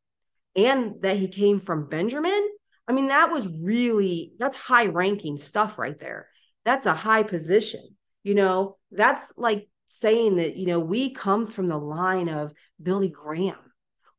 and 0.56 1.02
that 1.02 1.16
he 1.16 1.28
came 1.28 1.60
from 1.60 1.88
Benjamin, 1.88 2.48
I 2.88 2.92
mean, 2.92 3.08
that 3.08 3.30
was 3.30 3.46
really, 3.46 4.32
that's 4.38 4.56
high 4.56 4.86
ranking 4.86 5.36
stuff 5.36 5.78
right 5.78 5.98
there. 5.98 6.28
That's 6.64 6.86
a 6.86 6.94
high 6.94 7.22
position. 7.22 7.82
You 8.22 8.34
know, 8.34 8.76
that's 8.90 9.32
like 9.36 9.68
saying 9.88 10.36
that, 10.36 10.56
you 10.56 10.66
know, 10.66 10.80
we 10.80 11.12
come 11.12 11.46
from 11.46 11.68
the 11.68 11.78
line 11.78 12.28
of 12.28 12.52
Billy 12.82 13.08
Graham 13.08 13.56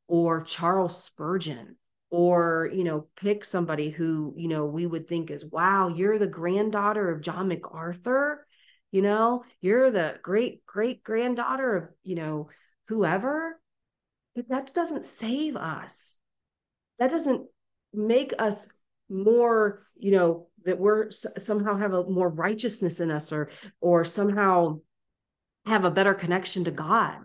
or 0.08 0.44
Charles 0.44 1.04
Spurgeon 1.04 1.78
or 2.10 2.70
you 2.74 2.84
know 2.84 3.08
pick 3.16 3.44
somebody 3.44 3.90
who 3.90 4.34
you 4.38 4.48
know 4.48 4.66
we 4.66 4.86
would 4.86 5.08
think 5.08 5.30
is 5.30 5.46
wow 5.52 5.90
you're 5.90 6.18
the 6.18 6.28
granddaughter 6.28 7.12
of 7.12 7.22
john 7.22 7.48
macarthur 7.48 8.46
you 8.92 9.02
know 9.02 9.44
you're 9.60 9.92
the 9.92 10.18
great 10.22 10.66
great 10.66 11.04
granddaughter 11.04 11.76
of 11.76 11.90
you 12.04 12.16
know 12.16 12.50
whoever 12.88 13.60
but 14.36 14.48
that 14.48 14.74
doesn't 14.74 15.04
save 15.04 15.56
us 15.56 16.18
that 17.00 17.12
doesn't 17.12 17.48
make 17.94 18.34
us 18.40 18.68
more 19.10 19.88
you 19.96 20.12
know 20.12 20.48
that 20.66 20.80
we're 20.80 21.10
somehow 21.12 21.76
have 21.76 21.94
a 21.94 22.04
more 22.10 22.30
righteousness 22.30 23.00
in 23.00 23.10
us 23.10 23.32
or 23.32 23.50
or 23.80 24.04
somehow 24.04 24.80
have 25.66 25.86
a 25.86 25.92
better 25.92 26.14
connection 26.14 26.66
to 26.66 26.72
god. 26.72 27.18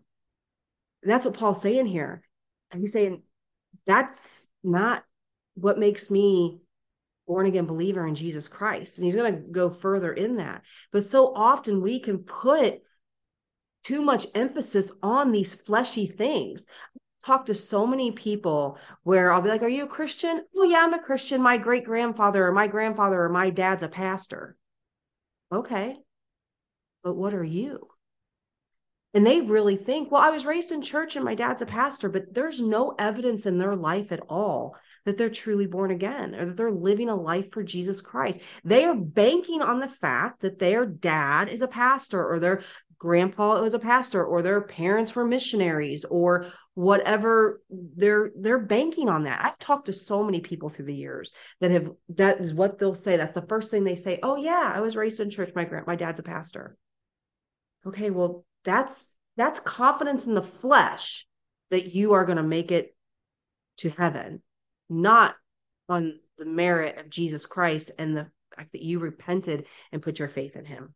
And 1.02 1.10
that's 1.10 1.24
what 1.24 1.34
paul's 1.34 1.62
saying 1.62 1.86
here. 1.86 2.22
He's 2.72 2.92
saying 2.92 3.22
that's 3.84 4.46
not 4.62 5.04
what 5.54 5.78
makes 5.78 6.10
me 6.10 6.60
born 7.26 7.46
again 7.46 7.66
believer 7.66 8.06
in 8.06 8.14
jesus 8.14 8.48
christ. 8.48 8.98
And 8.98 9.04
he's 9.04 9.16
going 9.16 9.34
to 9.34 9.40
go 9.50 9.70
further 9.70 10.12
in 10.12 10.36
that. 10.36 10.62
But 10.92 11.04
so 11.04 11.34
often 11.34 11.82
we 11.82 12.00
can 12.00 12.18
put 12.18 12.80
too 13.84 14.02
much 14.02 14.26
emphasis 14.34 14.92
on 15.02 15.32
these 15.32 15.54
fleshy 15.54 16.06
things 16.06 16.66
talk 17.22 17.46
to 17.46 17.54
so 17.54 17.86
many 17.86 18.12
people 18.12 18.78
where 19.02 19.32
I'll 19.32 19.42
be 19.42 19.48
like, 19.48 19.62
Are 19.62 19.68
you 19.68 19.84
a 19.84 19.88
Christian? 19.88 20.44
Oh, 20.56 20.64
yeah, 20.64 20.84
I'm 20.84 20.94
a 20.94 21.02
Christian. 21.02 21.42
My 21.42 21.56
great 21.56 21.84
grandfather 21.84 22.46
or 22.46 22.52
my 22.52 22.66
grandfather 22.66 23.22
or 23.22 23.28
my 23.28 23.50
dad's 23.50 23.82
a 23.82 23.88
pastor. 23.88 24.56
Okay. 25.50 25.96
But 27.02 27.14
what 27.14 27.34
are 27.34 27.44
you? 27.44 27.88
And 29.14 29.26
they 29.26 29.40
really 29.40 29.76
think, 29.76 30.10
Well, 30.10 30.22
I 30.22 30.30
was 30.30 30.46
raised 30.46 30.72
in 30.72 30.82
church 30.82 31.16
and 31.16 31.24
my 31.24 31.34
dad's 31.34 31.62
a 31.62 31.66
pastor, 31.66 32.08
but 32.08 32.32
there's 32.32 32.60
no 32.60 32.94
evidence 32.98 33.46
in 33.46 33.58
their 33.58 33.76
life 33.76 34.10
at 34.10 34.20
all 34.28 34.76
that 35.04 35.18
they're 35.18 35.30
truly 35.30 35.66
born 35.66 35.90
again 35.90 36.34
or 36.34 36.46
that 36.46 36.56
they're 36.56 36.70
living 36.70 37.08
a 37.08 37.14
life 37.14 37.50
for 37.50 37.62
Jesus 37.62 38.00
Christ. 38.00 38.40
They 38.64 38.84
are 38.84 38.94
banking 38.94 39.60
on 39.60 39.80
the 39.80 39.88
fact 39.88 40.40
that 40.40 40.58
their 40.58 40.86
dad 40.86 41.48
is 41.48 41.62
a 41.62 41.68
pastor 41.68 42.24
or 42.24 42.38
their 42.38 42.62
grandpa 43.02 43.60
was 43.60 43.74
a 43.74 43.80
pastor 43.80 44.24
or 44.24 44.42
their 44.42 44.60
parents 44.60 45.12
were 45.16 45.24
missionaries 45.24 46.04
or 46.04 46.46
whatever 46.74 47.60
they're 47.96 48.30
they're 48.36 48.60
banking 48.60 49.08
on 49.08 49.24
that. 49.24 49.44
I've 49.44 49.58
talked 49.58 49.86
to 49.86 49.92
so 49.92 50.22
many 50.22 50.38
people 50.38 50.68
through 50.68 50.84
the 50.84 50.94
years 50.94 51.32
that 51.60 51.72
have 51.72 51.90
that 52.10 52.40
is 52.40 52.54
what 52.54 52.78
they'll 52.78 52.94
say. 52.94 53.16
That's 53.16 53.34
the 53.34 53.42
first 53.42 53.72
thing 53.72 53.82
they 53.82 53.96
say 53.96 54.20
oh 54.22 54.36
yeah 54.36 54.72
i 54.72 54.80
was 54.80 54.94
raised 54.94 55.18
in 55.18 55.30
church. 55.30 55.50
My 55.56 55.64
grand 55.64 55.88
my 55.88 55.96
dad's 55.96 56.20
a 56.20 56.22
pastor. 56.22 56.76
Okay 57.84 58.10
well 58.10 58.44
that's 58.62 59.08
that's 59.36 59.58
confidence 59.58 60.26
in 60.26 60.36
the 60.36 60.40
flesh 60.40 61.26
that 61.72 61.92
you 61.92 62.12
are 62.12 62.24
going 62.24 62.36
to 62.36 62.44
make 62.44 62.70
it 62.70 62.94
to 63.78 63.90
heaven 63.90 64.42
not 64.88 65.34
on 65.88 66.20
the 66.38 66.44
merit 66.44 66.98
of 66.98 67.10
jesus 67.10 67.46
christ 67.46 67.90
and 67.98 68.16
the 68.16 68.28
fact 68.54 68.70
that 68.72 68.82
you 68.82 68.98
repented 69.00 69.66
and 69.90 70.02
put 70.02 70.18
your 70.18 70.28
faith 70.28 70.54
in 70.54 70.66
him 70.66 70.94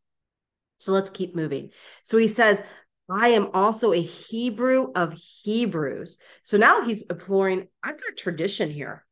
so 0.79 0.93
let's 0.93 1.11
keep 1.11 1.35
moving. 1.35 1.71
So 2.03 2.19
he 2.19 2.29
says, 2.29 2.61
I 3.09 3.29
am 3.29 3.51
also 3.55 3.93
a 3.93 4.03
Hebrew 4.03 4.89
of 4.95 5.15
Hebrews. 5.43 6.19
So 6.43 6.57
now 6.57 6.83
he's 6.83 7.03
imploring, 7.03 7.69
I've 7.83 8.01
got 8.01 8.17
tradition 8.17 8.71
here. 8.71 9.05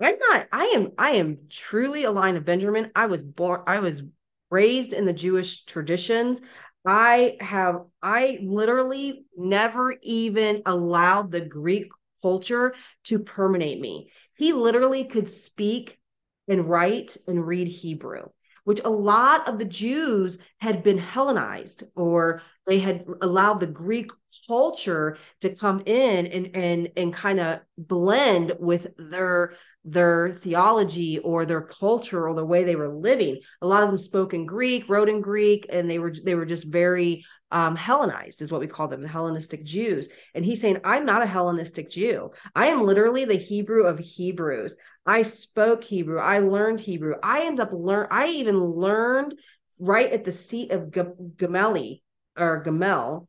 I'm 0.00 0.16
not, 0.18 0.46
I 0.52 0.66
am, 0.66 0.92
I 0.96 1.12
am 1.12 1.38
truly 1.50 2.04
a 2.04 2.10
line 2.10 2.36
of 2.36 2.44
Benjamin. 2.44 2.90
I 2.94 3.06
was 3.06 3.22
born, 3.22 3.62
I 3.66 3.80
was 3.80 4.02
raised 4.50 4.92
in 4.92 5.06
the 5.06 5.12
Jewish 5.12 5.64
traditions. 5.64 6.40
I 6.86 7.36
have, 7.40 7.82
I 8.02 8.38
literally 8.42 9.24
never 9.36 9.96
even 10.02 10.62
allowed 10.66 11.32
the 11.32 11.40
Greek 11.40 11.88
culture 12.22 12.74
to 13.04 13.18
permeate 13.18 13.80
me. 13.80 14.12
He 14.36 14.52
literally 14.52 15.04
could 15.04 15.28
speak 15.28 15.98
and 16.46 16.68
write 16.68 17.16
and 17.26 17.44
read 17.44 17.68
Hebrew 17.68 18.28
which 18.68 18.82
a 18.84 18.90
lot 18.90 19.48
of 19.48 19.58
the 19.58 19.64
Jews 19.64 20.36
had 20.58 20.82
been 20.82 20.98
Hellenized 20.98 21.84
or 21.96 22.42
they 22.66 22.78
had 22.78 23.06
allowed 23.22 23.60
the 23.60 23.66
Greek 23.66 24.10
culture 24.46 25.16
to 25.40 25.54
come 25.54 25.82
in 25.86 26.26
and 26.26 26.54
and 26.54 26.88
and 26.94 27.14
kind 27.14 27.40
of 27.40 27.60
blend 27.78 28.52
with 28.60 28.88
their 28.98 29.54
their 29.86 30.34
theology 30.34 31.18
or 31.20 31.46
their 31.46 31.62
culture 31.62 32.28
or 32.28 32.34
the 32.34 32.44
way 32.44 32.62
they 32.62 32.76
were 32.76 32.94
living. 32.94 33.40
A 33.62 33.66
lot 33.66 33.84
of 33.84 33.88
them 33.88 33.96
spoke 33.96 34.34
in 34.34 34.44
Greek, 34.44 34.86
wrote 34.86 35.08
in 35.08 35.22
Greek, 35.22 35.64
and 35.70 35.88
they 35.88 35.98
were 35.98 36.12
they 36.22 36.34
were 36.34 36.44
just 36.44 36.66
very 36.66 37.24
um, 37.50 37.76
Hellenized, 37.76 38.42
is 38.42 38.52
what 38.52 38.60
we 38.60 38.66
call 38.66 38.88
them, 38.88 39.00
the 39.00 39.08
Hellenistic 39.08 39.64
Jews. 39.64 40.08
And 40.34 40.44
he's 40.44 40.60
saying, 40.60 40.80
I'm 40.84 41.06
not 41.06 41.22
a 41.22 41.26
Hellenistic 41.26 41.88
Jew. 41.90 42.30
I 42.54 42.66
am 42.66 42.84
literally 42.84 43.24
the 43.24 43.36
Hebrew 43.36 43.84
of 43.84 43.98
Hebrews. 43.98 44.76
I 45.08 45.22
spoke 45.22 45.84
Hebrew. 45.84 46.18
I 46.18 46.40
learned 46.40 46.80
Hebrew. 46.80 47.14
I 47.22 47.46
end 47.46 47.60
up 47.60 47.70
learn. 47.72 48.08
I 48.10 48.26
even 48.26 48.62
learned 48.62 49.36
right 49.78 50.12
at 50.12 50.22
the 50.22 50.34
seat 50.34 50.70
of 50.70 50.92
G- 50.92 51.00
Gameli 51.36 52.02
or 52.36 52.62
Gamel, 52.62 53.26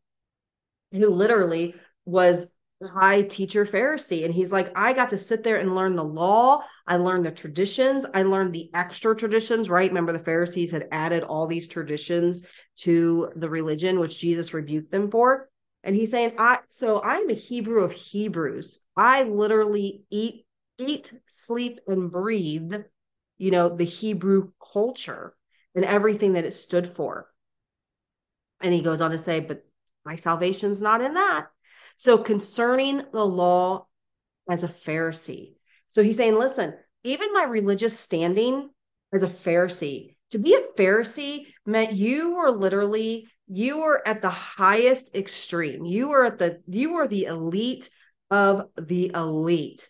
who 0.91 1.07
literally 1.07 1.75
was 2.03 2.50
high 2.86 3.21
teacher 3.21 3.65
Pharisee. 3.65 4.25
And 4.25 4.33
he's 4.33 4.51
like, 4.51 4.77
I 4.77 4.91
got 4.91 5.12
to 5.12 5.17
sit 5.17 5.41
there 5.41 5.55
and 5.55 5.74
learn 5.74 5.95
the 5.95 6.03
law. 6.03 6.63
I 6.86 6.98
learned 6.98 7.25
the 7.25 7.31
traditions. 7.31 8.05
I 8.13 8.24
learned 8.24 8.51
the 8.51 8.69
extra 8.74 9.15
traditions, 9.15 9.69
right? 9.69 9.89
Remember, 9.89 10.12
the 10.12 10.19
Pharisees 10.19 10.71
had 10.71 10.89
added 10.91 11.24
all 11.24 11.48
these 11.48 11.69
traditions 11.69 12.43
to 12.79 13.31
the 13.38 13.50
religion, 13.50 14.01
which 14.01 14.19
Jesus 14.19 14.53
rebuked 14.53 14.91
them 14.91 15.09
for. 15.09 15.48
And 15.86 15.95
he's 15.95 16.12
saying, 16.12 16.33
I 16.39 16.59
so 16.67 17.01
I'm 17.01 17.29
a 17.29 17.33
Hebrew 17.33 17.83
of 17.86 17.93
Hebrews. 17.93 18.79
I 18.98 19.24
literally 19.24 20.03
eat 20.09 20.45
eat, 20.79 21.13
sleep, 21.29 21.79
and 21.88 22.12
breathe, 22.12 22.74
you 23.38 23.51
know, 23.51 23.69
the 23.75 23.86
Hebrew 23.86 24.51
culture 24.74 25.36
and 25.75 25.86
everything 25.86 26.33
that 26.33 26.45
it 26.45 26.53
stood 26.53 26.88
for. 26.88 27.27
And 28.62 28.74
he 28.74 28.81
goes 28.81 29.01
on 29.01 29.12
to 29.12 29.17
say, 29.17 29.39
but 29.39 29.63
my 30.05 30.15
salvation's 30.15 30.81
not 30.81 31.01
in 31.01 31.13
that. 31.13 31.48
So 31.98 32.17
concerning 32.17 33.03
the 33.12 33.25
law 33.25 33.88
as 34.50 34.63
a 34.63 34.67
Pharisee. 34.67 35.55
So 35.89 36.03
he's 36.03 36.17
saying, 36.17 36.38
listen, 36.38 36.74
even 37.03 37.33
my 37.33 37.43
religious 37.43 37.98
standing 37.98 38.69
as 39.13 39.24
a 39.24 39.27
Pharisee, 39.27 40.15
to 40.31 40.38
be 40.38 40.55
a 40.55 40.62
Pharisee 40.77 41.48
meant 41.65 41.93
you 41.93 42.36
were 42.36 42.51
literally, 42.51 43.27
you 43.48 43.79
were 43.79 44.07
at 44.07 44.21
the 44.21 44.29
highest 44.29 45.15
extreme. 45.15 45.86
You 45.86 46.09
were 46.09 46.25
at 46.25 46.39
the, 46.39 46.62
you 46.67 46.93
were 46.93 47.07
the 47.07 47.25
elite 47.25 47.89
of 48.29 48.69
the 48.77 49.12
elite. 49.13 49.89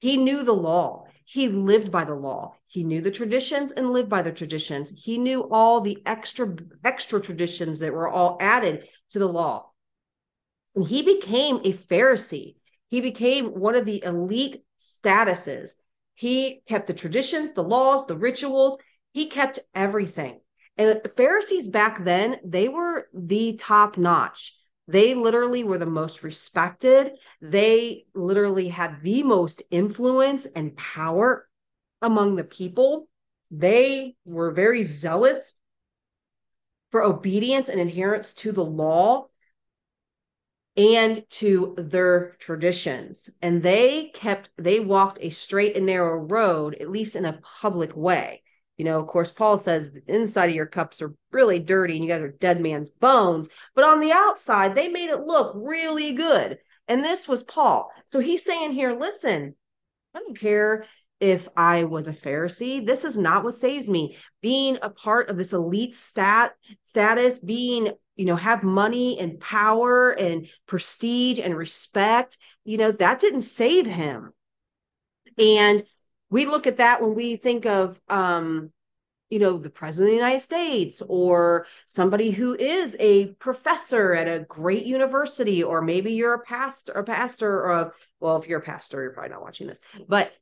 He 0.00 0.16
knew 0.16 0.42
the 0.42 0.54
law. 0.54 1.06
He 1.24 1.48
lived 1.48 1.92
by 1.92 2.04
the 2.04 2.14
law. 2.14 2.56
He 2.66 2.82
knew 2.82 3.00
the 3.00 3.10
traditions 3.10 3.70
and 3.70 3.92
lived 3.92 4.08
by 4.08 4.22
the 4.22 4.32
traditions. 4.32 4.90
He 4.90 5.18
knew 5.18 5.48
all 5.50 5.80
the 5.80 6.02
extra 6.04 6.56
extra 6.84 7.20
traditions 7.20 7.78
that 7.78 7.92
were 7.92 8.08
all 8.08 8.36
added 8.40 8.88
to 9.10 9.18
the 9.18 9.28
law. 9.28 9.70
And 10.74 10.86
he 10.86 11.02
became 11.02 11.56
a 11.56 11.72
Pharisee. 11.72 12.56
He 12.88 13.00
became 13.00 13.46
one 13.46 13.76
of 13.76 13.84
the 13.84 14.02
elite 14.02 14.64
statuses. 14.80 15.70
He 16.14 16.62
kept 16.66 16.86
the 16.86 16.94
traditions, 16.94 17.52
the 17.52 17.62
laws, 17.62 18.06
the 18.06 18.16
rituals. 18.16 18.78
He 19.12 19.26
kept 19.26 19.60
everything. 19.74 20.40
And 20.76 21.00
Pharisees 21.16 21.68
back 21.68 22.04
then, 22.04 22.38
they 22.44 22.68
were 22.68 23.08
the 23.12 23.56
top 23.56 23.98
notch. 23.98 24.56
They 24.90 25.14
literally 25.14 25.62
were 25.62 25.78
the 25.78 25.86
most 25.86 26.24
respected. 26.24 27.12
They 27.40 28.06
literally 28.12 28.68
had 28.68 29.02
the 29.02 29.22
most 29.22 29.62
influence 29.70 30.46
and 30.56 30.76
power 30.76 31.48
among 32.02 32.34
the 32.34 32.44
people. 32.44 33.06
They 33.52 34.16
were 34.24 34.50
very 34.50 34.82
zealous 34.82 35.52
for 36.90 37.04
obedience 37.04 37.68
and 37.68 37.80
adherence 37.80 38.34
to 38.34 38.50
the 38.50 38.64
law 38.64 39.28
and 40.76 41.24
to 41.30 41.74
their 41.78 42.36
traditions. 42.40 43.30
And 43.40 43.62
they 43.62 44.10
kept, 44.12 44.50
they 44.56 44.80
walked 44.80 45.18
a 45.20 45.30
straight 45.30 45.76
and 45.76 45.86
narrow 45.86 46.16
road, 46.16 46.74
at 46.80 46.90
least 46.90 47.14
in 47.14 47.24
a 47.24 47.40
public 47.60 47.94
way. 47.96 48.42
You 48.80 48.84
know, 48.84 48.98
of 48.98 49.08
course, 49.08 49.30
Paul 49.30 49.58
says 49.58 49.92
the 49.92 50.02
inside 50.06 50.48
of 50.48 50.54
your 50.54 50.64
cups 50.64 51.02
are 51.02 51.12
really 51.32 51.58
dirty 51.58 51.96
and 51.96 52.02
you 52.02 52.10
guys 52.10 52.22
are 52.22 52.30
dead 52.30 52.62
man's 52.62 52.88
bones. 52.88 53.50
But 53.74 53.84
on 53.84 54.00
the 54.00 54.10
outside, 54.10 54.74
they 54.74 54.88
made 54.88 55.10
it 55.10 55.26
look 55.26 55.52
really 55.54 56.14
good. 56.14 56.56
And 56.88 57.04
this 57.04 57.28
was 57.28 57.42
Paul. 57.42 57.92
So 58.06 58.20
he's 58.20 58.42
saying 58.42 58.72
here, 58.72 58.96
listen, 58.98 59.54
I 60.14 60.20
don't 60.20 60.40
care 60.40 60.86
if 61.20 61.46
I 61.54 61.84
was 61.84 62.08
a 62.08 62.14
Pharisee. 62.14 62.86
This 62.86 63.04
is 63.04 63.18
not 63.18 63.44
what 63.44 63.52
saves 63.52 63.86
me. 63.86 64.16
Being 64.40 64.78
a 64.80 64.88
part 64.88 65.28
of 65.28 65.36
this 65.36 65.52
elite 65.52 65.94
stat 65.94 66.52
status, 66.86 67.38
being, 67.38 67.92
you 68.16 68.24
know, 68.24 68.36
have 68.36 68.62
money 68.62 69.18
and 69.20 69.38
power 69.38 70.12
and 70.12 70.48
prestige 70.66 71.38
and 71.38 71.54
respect, 71.54 72.38
you 72.64 72.78
know, 72.78 72.92
that 72.92 73.20
didn't 73.20 73.42
save 73.42 73.84
him. 73.84 74.32
And 75.36 75.84
we 76.30 76.46
look 76.46 76.66
at 76.66 76.78
that 76.78 77.02
when 77.02 77.14
we 77.14 77.36
think 77.36 77.66
of 77.66 78.00
um, 78.08 78.72
you 79.28 79.38
know 79.38 79.58
the 79.58 79.70
president 79.70 80.08
of 80.08 80.12
the 80.12 80.24
united 80.24 80.40
states 80.40 81.02
or 81.06 81.66
somebody 81.86 82.30
who 82.30 82.54
is 82.54 82.96
a 82.98 83.26
professor 83.34 84.12
at 84.12 84.26
a 84.26 84.44
great 84.44 84.86
university 84.86 85.62
or 85.62 85.82
maybe 85.82 86.12
you're 86.12 86.34
a 86.34 86.40
pastor 86.40 86.92
a 86.92 87.04
pastor 87.04 87.62
or 87.62 87.70
a, 87.70 87.92
well 88.18 88.36
if 88.36 88.48
you're 88.48 88.60
a 88.60 88.62
pastor 88.62 89.02
you're 89.02 89.12
probably 89.12 89.30
not 89.30 89.42
watching 89.42 89.66
this 89.66 89.80
but 90.08 90.32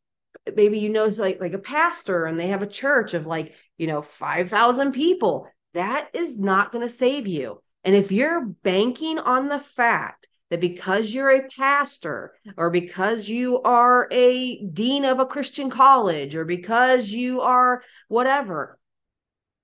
maybe 0.55 0.79
you 0.79 0.89
know 0.89 1.07
like 1.19 1.41
like 1.41 1.53
a 1.53 1.59
pastor 1.59 2.25
and 2.25 2.39
they 2.39 2.49
have 2.49 2.63
a 2.63 2.67
church 2.67 3.13
of 3.15 3.27
like 3.27 3.55
you 3.77 3.87
know 3.87 4.01
5000 4.01 4.93
people 4.93 5.49
that 5.75 6.09
is 6.13 6.39
not 6.39 6.73
going 6.73 6.87
to 6.87 6.93
save 6.93 7.27
you. 7.27 7.63
And 7.85 7.95
if 7.95 8.11
you're 8.13 8.45
banking 8.45 9.19
on 9.19 9.49
the 9.49 9.61
fact 9.61 10.27
that 10.51 10.61
because 10.61 11.13
you're 11.13 11.31
a 11.31 11.49
pastor 11.49 12.33
or 12.57 12.71
because 12.71 13.29
you 13.29 13.61
are 13.63 14.09
a 14.11 14.65
dean 14.67 15.05
of 15.05 15.21
a 15.21 15.27
Christian 15.27 15.71
college 15.71 16.35
or 16.35 16.45
because 16.45 17.11
you 17.11 17.41
are 17.43 17.83
whatever, 18.09 18.79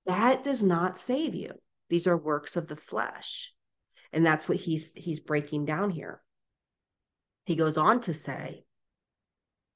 that 0.06 0.44
does 0.44 0.62
not 0.62 0.98
save 0.98 1.34
you. 1.34 1.52
These 1.88 2.06
are 2.06 2.16
works 2.16 2.56
of 2.56 2.68
the 2.68 2.76
flesh. 2.76 3.52
And 4.12 4.24
that's 4.24 4.48
what 4.48 4.58
he's 4.58 4.92
he's 4.94 5.20
breaking 5.20 5.64
down 5.64 5.90
here. 5.90 6.22
He 7.46 7.56
goes 7.56 7.76
on 7.76 8.00
to 8.02 8.14
say, 8.14 8.64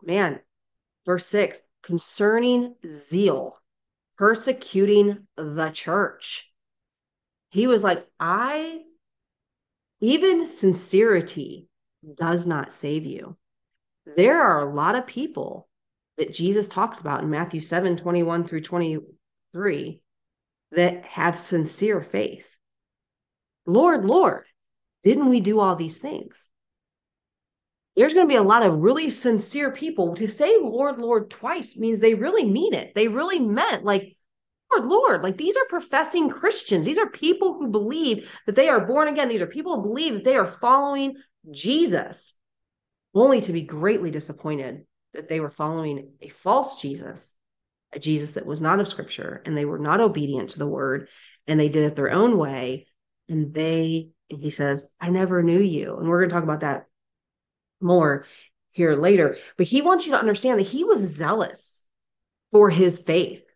man, 0.03 0.41
verse 1.05 1.27
6, 1.27 1.61
concerning 1.83 2.75
zeal, 2.87 3.59
persecuting 4.17 5.27
the 5.37 5.71
church. 5.71 6.50
He 7.50 7.67
was 7.67 7.83
like, 7.83 8.07
I 8.21 8.83
even 10.00 10.47
sincerity 10.47 11.69
does 12.17 12.47
not 12.47 12.73
save 12.73 13.05
you. 13.05 13.37
There 14.17 14.40
are 14.40 14.69
a 14.69 14.75
lot 14.75 14.95
of 14.95 15.07
people 15.07 15.69
that 16.17 16.33
Jesus 16.33 16.69
talks 16.69 17.00
about 17.00 17.23
in 17.23 17.31
Matthew 17.31 17.61
7 17.61 17.97
21 17.97 18.45
through 18.45 18.62
23 18.62 20.00
that 20.73 21.05
have 21.05 21.38
sincere 21.38 22.02
faith. 22.02 22.47
Lord, 23.67 24.05
Lord, 24.05 24.45
didn't 25.02 25.28
we 25.28 25.40
do 25.40 25.61
all 25.61 25.76
these 25.76 25.99
things? 25.99 26.49
There's 27.97 28.14
going 28.14 28.26
to 28.26 28.33
be 28.33 28.37
a 28.37 28.43
lot 28.43 28.62
of 28.62 28.78
really 28.78 29.11
sincere 29.11 29.73
people. 29.73 30.14
To 30.14 30.28
say 30.28 30.57
Lord, 30.61 31.00
Lord 31.00 31.31
twice 31.31 31.76
means 31.76 31.99
they 31.99 32.14
really 32.14 32.45
mean 32.45 32.75
it. 32.75 32.95
They 32.95 33.09
really 33.09 33.40
meant, 33.40 33.85
like, 33.85 34.17
Lord, 34.73 34.87
Lord. 34.87 35.23
Like 35.23 35.37
these 35.37 35.57
are 35.57 35.65
professing 35.69 36.29
Christians. 36.29 36.87
These 36.87 36.99
are 36.99 37.09
people 37.09 37.55
who 37.55 37.69
believe 37.69 38.33
that 38.47 38.55
they 38.55 38.69
are 38.69 38.85
born 38.85 39.09
again. 39.09 39.29
These 39.29 39.43
are 39.43 39.47
people 39.47 39.77
who 39.77 39.83
believe 39.83 40.15
that 40.15 40.25
they 40.25 40.37
are 40.37 40.47
following 40.47 41.17
Jesus, 41.51 42.35
only 43.15 43.41
to 43.43 43.53
be 43.53 43.63
greatly 43.63 44.11
disappointed 44.11 44.85
that 45.15 45.29
they 45.29 45.41
were 45.41 45.51
following 45.51 46.13
a 46.21 46.29
false 46.29 46.81
Jesus, 46.81 47.35
a 47.93 47.99
Jesus 47.99 48.33
that 48.33 48.47
was 48.47 48.61
not 48.61 48.81
of 48.81 48.89
scripture, 48.89 49.43
and 49.47 49.57
they 49.57 49.65
were 49.65 49.79
not 49.79 50.01
obedient 50.01 50.51
to 50.51 50.59
the 50.59 50.67
word, 50.67 51.09
and 51.47 51.59
they 51.59 51.69
did 51.69 51.85
it 51.85 51.97
their 51.97 52.11
own 52.11 52.37
way. 52.37 52.87
And 53.29 53.53
they, 53.55 54.11
and 54.31 54.41
he 54.41 54.51
says, 54.51 54.87
I 55.01 55.11
never 55.11 55.43
knew 55.43 55.61
you. 55.61 55.97
And 55.97 56.09
we're 56.09 56.21
going 56.21 56.29
to 56.29 56.35
talk 56.35 56.45
about 56.45 56.61
that 56.61 56.87
more 57.81 58.27
here 58.71 58.95
later. 58.95 59.39
But 59.57 59.67
he 59.67 59.83
wants 59.83 60.07
you 60.07 60.13
to 60.13 60.19
understand 60.19 60.61
that 60.61 60.67
he 60.67 60.85
was 60.85 61.01
zealous 61.01 61.85
for 62.53 62.71
his 62.71 62.99
faith 62.99 63.48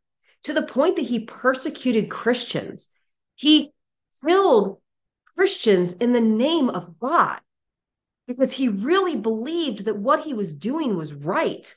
to 0.44 0.52
the 0.52 0.62
point 0.62 0.96
that 0.96 1.06
he 1.06 1.20
persecuted 1.20 2.10
Christians. 2.10 2.88
He 3.34 3.72
killed 4.24 4.80
Christians 5.36 5.92
in 5.94 6.12
the 6.12 6.20
name 6.20 6.68
of 6.68 6.98
God 6.98 7.40
because 8.26 8.52
he 8.52 8.68
really 8.68 9.16
believed 9.16 9.84
that 9.84 9.96
what 9.96 10.24
he 10.24 10.34
was 10.34 10.52
doing 10.52 10.96
was 10.96 11.12
right. 11.12 11.74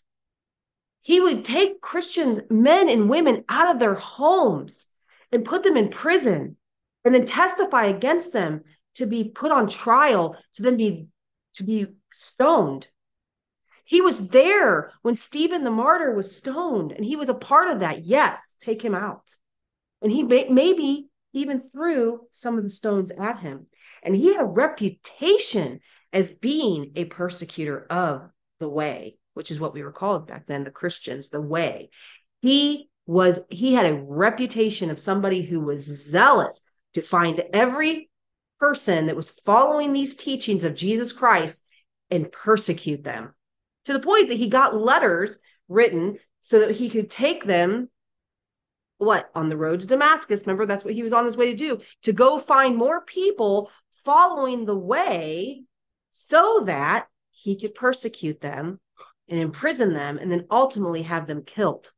He 1.01 1.19
would 1.19 1.45
take 1.45 1.81
Christians, 1.81 2.39
men 2.49 2.89
and 2.89 3.09
women, 3.09 3.43
out 3.49 3.73
of 3.73 3.79
their 3.79 3.93
homes 3.93 4.87
and 5.31 5.45
put 5.45 5.63
them 5.63 5.77
in 5.77 5.89
prison 5.89 6.57
and 7.03 7.13
then 7.13 7.25
testify 7.25 7.85
against 7.85 8.33
them 8.33 8.63
to 8.95 9.05
be 9.05 9.25
put 9.25 9.51
on 9.51 9.67
trial, 9.67 10.37
to 10.53 10.63
then 10.63 10.77
be 10.77 11.07
to 11.53 11.63
be 11.63 11.87
stoned. 12.11 12.87
He 13.85 14.01
was 14.01 14.29
there 14.29 14.91
when 15.03 15.15
Stephen 15.15 15.63
the 15.63 15.71
martyr 15.71 16.13
was 16.13 16.35
stoned, 16.35 16.91
and 16.91 17.05
he 17.05 17.15
was 17.15 17.29
a 17.29 17.35
part 17.35 17.69
of 17.69 17.79
that. 17.79 18.03
Yes, 18.03 18.57
take 18.59 18.83
him 18.83 18.95
out. 18.95 19.37
And 20.01 20.11
he 20.11 20.23
may, 20.23 20.49
maybe 20.49 21.07
even 21.33 21.61
threw 21.61 22.21
some 22.31 22.57
of 22.57 22.63
the 22.63 22.69
stones 22.71 23.11
at 23.11 23.39
him. 23.39 23.67
And 24.01 24.15
he 24.15 24.33
had 24.33 24.41
a 24.41 24.45
reputation 24.45 25.81
as 26.11 26.31
being 26.31 26.93
a 26.95 27.05
persecutor 27.05 27.85
of 27.91 28.27
the 28.59 28.69
way, 28.69 29.17
which 29.35 29.51
is 29.51 29.59
what 29.59 29.73
we 29.73 29.83
were 29.83 29.91
called 29.91 30.27
back 30.27 30.47
then, 30.47 30.63
the 30.63 30.71
Christians, 30.71 31.29
the 31.29 31.41
way. 31.41 31.91
He 32.41 32.89
was, 33.05 33.39
he 33.49 33.75
had 33.75 33.85
a 33.85 34.03
reputation 34.03 34.89
of 34.89 34.99
somebody 34.99 35.43
who 35.43 35.59
was 35.59 35.83
zealous 36.09 36.63
to 36.95 37.03
find 37.03 37.43
every 37.53 38.09
person 38.59 39.05
that 39.07 39.15
was 39.15 39.29
following 39.29 39.93
these 39.93 40.15
teachings 40.15 40.63
of 40.63 40.73
Jesus 40.73 41.11
Christ 41.11 41.63
and 42.09 42.31
persecute 42.31 43.03
them 43.03 43.34
to 43.85 43.93
the 43.93 43.99
point 43.99 44.29
that 44.29 44.37
he 44.37 44.47
got 44.47 44.75
letters 44.75 45.37
written 45.69 46.17
so 46.41 46.59
that 46.59 46.75
he 46.75 46.89
could 46.89 47.09
take 47.09 47.43
them 47.43 47.89
what 48.97 49.29
on 49.35 49.49
the 49.49 49.57
road 49.57 49.81
to 49.81 49.87
Damascus. 49.87 50.41
Remember, 50.41 50.65
that's 50.65 50.85
what 50.85 50.93
he 50.93 51.03
was 51.03 51.13
on 51.13 51.25
his 51.25 51.37
way 51.37 51.47
to 51.51 51.55
do 51.55 51.81
to 52.03 52.13
go 52.13 52.39
find 52.39 52.75
more 52.75 53.01
people 53.01 53.71
following 54.03 54.65
the 54.65 54.77
way 54.77 55.63
so 56.11 56.63
that 56.65 57.07
he 57.31 57.59
could 57.59 57.75
persecute 57.75 58.39
them 58.39 58.79
and 59.27 59.39
imprison 59.39 59.93
them 59.93 60.17
and 60.17 60.31
then 60.31 60.45
ultimately 60.49 61.01
have 61.01 61.27
them 61.27 61.43
killed. 61.43 61.91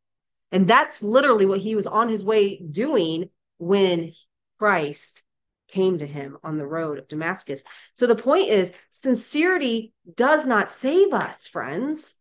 And 0.52 0.68
that's 0.68 1.04
literally 1.04 1.46
what 1.46 1.60
he 1.60 1.76
was 1.76 1.88
on 1.88 2.10
his 2.10 2.24
way 2.24 2.58
doing 2.58 3.30
when 3.58 4.14
Christ 4.58 5.24
came 5.68 5.98
to 5.98 6.08
him 6.08 6.38
on 6.44 6.58
the 6.58 6.66
road 6.66 6.98
of 6.98 7.08
Damascus. 7.08 7.62
So 7.94 8.08
the 8.08 8.16
point 8.16 8.50
is, 8.50 8.74
sincerity 8.92 9.94
does 10.16 10.46
not 10.46 10.70
save 10.70 11.14
us, 11.14 11.48
friends. 11.48 12.16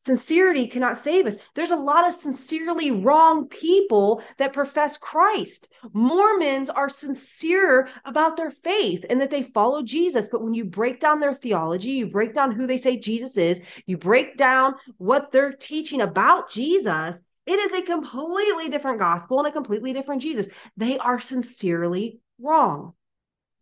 Sincerity 0.00 0.66
cannot 0.66 0.98
save 0.98 1.26
us. 1.26 1.38
There's 1.54 1.70
a 1.70 1.76
lot 1.76 2.06
of 2.06 2.12
sincerely 2.12 2.90
wrong 2.90 3.48
people 3.48 4.22
that 4.36 4.52
profess 4.52 4.98
Christ. 4.98 5.68
Mormons 5.94 6.68
are 6.68 6.90
sincere 6.90 7.88
about 8.04 8.36
their 8.36 8.50
faith 8.50 9.06
and 9.08 9.18
that 9.22 9.30
they 9.30 9.42
follow 9.42 9.82
Jesus. 9.82 10.28
But 10.30 10.42
when 10.42 10.52
you 10.52 10.66
break 10.66 11.00
down 11.00 11.20
their 11.20 11.32
theology, 11.32 11.92
you 11.92 12.06
break 12.06 12.34
down 12.34 12.52
who 12.52 12.66
they 12.66 12.76
say 12.76 12.98
Jesus 12.98 13.38
is, 13.38 13.62
you 13.86 13.96
break 13.96 14.36
down 14.36 14.74
what 14.98 15.32
they're 15.32 15.52
teaching 15.52 16.02
about 16.02 16.50
Jesus, 16.50 17.22
it 17.46 17.58
is 17.58 17.72
a 17.72 17.82
completely 17.82 18.68
different 18.68 18.98
gospel 18.98 19.38
and 19.38 19.48
a 19.48 19.52
completely 19.52 19.92
different 19.92 20.22
Jesus. 20.22 20.48
They 20.76 20.98
are 20.98 21.20
sincerely 21.20 22.20
wrong. 22.40 22.94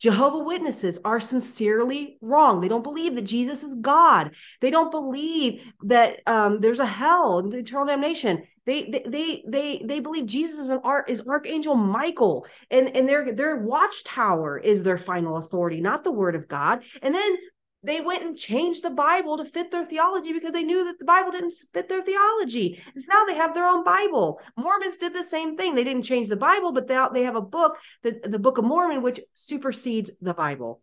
Jehovah 0.02 0.38
Witnesses 0.38 0.98
are 1.04 1.20
sincerely 1.20 2.18
wrong. 2.20 2.60
They 2.60 2.66
don't 2.66 2.82
believe 2.82 3.14
that 3.14 3.22
Jesus 3.22 3.62
is 3.62 3.76
God. 3.76 4.32
They 4.60 4.70
don't 4.70 4.90
believe 4.90 5.60
that 5.84 6.18
um, 6.26 6.58
there's 6.58 6.80
a 6.80 6.86
hell 6.86 7.38
and 7.38 7.54
eternal 7.54 7.86
damnation. 7.86 8.42
They, 8.66 8.90
they 8.90 9.02
they 9.06 9.44
they 9.46 9.82
they 9.84 10.00
believe 10.00 10.26
Jesus 10.26 10.58
is 10.58 10.70
an 10.70 10.80
art 10.82 11.08
is 11.08 11.20
Archangel 11.20 11.76
Michael, 11.76 12.46
and 12.70 12.96
and 12.96 13.08
their 13.08 13.32
their 13.32 13.58
watchtower 13.58 14.58
is 14.58 14.82
their 14.82 14.98
final 14.98 15.36
authority, 15.36 15.80
not 15.80 16.02
the 16.02 16.12
Word 16.12 16.34
of 16.34 16.48
God. 16.48 16.82
And 17.00 17.14
then 17.14 17.36
they 17.82 18.00
went 18.00 18.22
and 18.22 18.36
changed 18.36 18.82
the 18.82 18.90
Bible 18.90 19.36
to 19.36 19.44
fit 19.44 19.70
their 19.70 19.84
theology 19.84 20.32
because 20.32 20.52
they 20.52 20.62
knew 20.62 20.84
that 20.84 20.98
the 20.98 21.04
Bible 21.04 21.32
didn't 21.32 21.54
fit 21.74 21.88
their 21.88 22.02
theology. 22.02 22.80
And 22.94 23.02
so 23.02 23.08
now 23.12 23.24
they 23.24 23.34
have 23.34 23.54
their 23.54 23.66
own 23.66 23.82
Bible. 23.82 24.40
Mormons 24.56 24.96
did 24.96 25.14
the 25.14 25.24
same 25.24 25.56
thing. 25.56 25.74
They 25.74 25.84
didn't 25.84 26.04
change 26.04 26.28
the 26.28 26.36
Bible, 26.36 26.72
but 26.72 26.86
they, 26.86 27.04
they 27.12 27.24
have 27.24 27.36
a 27.36 27.40
book, 27.40 27.76
the, 28.02 28.20
the 28.22 28.38
Book 28.38 28.58
of 28.58 28.64
Mormon, 28.64 29.02
which 29.02 29.20
supersedes 29.32 30.10
the 30.20 30.34
Bible. 30.34 30.80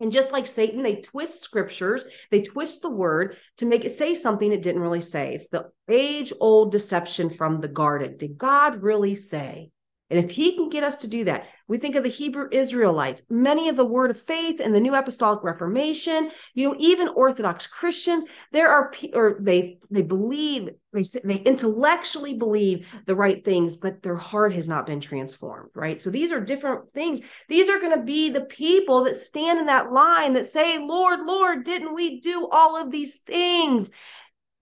And 0.00 0.12
just 0.12 0.32
like 0.32 0.46
Satan, 0.46 0.82
they 0.82 0.96
twist 0.96 1.42
scriptures, 1.42 2.04
they 2.30 2.42
twist 2.42 2.82
the 2.82 2.90
word 2.90 3.36
to 3.58 3.66
make 3.66 3.84
it 3.84 3.92
say 3.92 4.14
something 4.14 4.52
it 4.52 4.62
didn't 4.62 4.82
really 4.82 5.00
say. 5.00 5.34
It's 5.34 5.48
the 5.48 5.70
age 5.88 6.32
old 6.38 6.72
deception 6.72 7.30
from 7.30 7.60
the 7.60 7.68
garden. 7.68 8.16
Did 8.16 8.36
God 8.36 8.82
really 8.82 9.14
say? 9.14 9.70
And 10.10 10.22
if 10.22 10.30
he 10.30 10.56
can 10.56 10.68
get 10.68 10.84
us 10.84 10.96
to 10.98 11.08
do 11.08 11.24
that, 11.24 11.46
we 11.68 11.78
think 11.78 11.96
of 11.96 12.04
the 12.04 12.08
Hebrew 12.08 12.48
Israelites, 12.52 13.22
many 13.28 13.68
of 13.68 13.76
the 13.76 13.84
word 13.84 14.10
of 14.10 14.20
faith 14.20 14.60
and 14.60 14.74
the 14.74 14.80
New 14.80 14.94
Apostolic 14.94 15.42
Reformation, 15.42 16.30
you 16.54 16.68
know, 16.68 16.76
even 16.78 17.08
Orthodox 17.08 17.66
Christians, 17.66 18.24
there 18.52 18.70
are, 18.70 18.92
or 19.14 19.36
they, 19.40 19.78
they 19.90 20.02
believe, 20.02 20.70
they, 20.92 21.02
they 21.24 21.36
intellectually 21.36 22.34
believe 22.34 22.86
the 23.06 23.16
right 23.16 23.44
things, 23.44 23.76
but 23.76 24.02
their 24.02 24.16
heart 24.16 24.52
has 24.52 24.68
not 24.68 24.86
been 24.86 25.00
transformed, 25.00 25.70
right? 25.74 26.00
So 26.00 26.10
these 26.10 26.30
are 26.30 26.40
different 26.40 26.92
things. 26.92 27.20
These 27.48 27.68
are 27.68 27.80
going 27.80 27.98
to 27.98 28.04
be 28.04 28.30
the 28.30 28.44
people 28.44 29.04
that 29.04 29.16
stand 29.16 29.58
in 29.58 29.66
that 29.66 29.92
line 29.92 30.34
that 30.34 30.46
say, 30.46 30.78
Lord, 30.78 31.20
Lord, 31.26 31.64
didn't 31.64 31.94
we 31.94 32.20
do 32.20 32.48
all 32.50 32.80
of 32.80 32.92
these 32.92 33.16
things? 33.16 33.90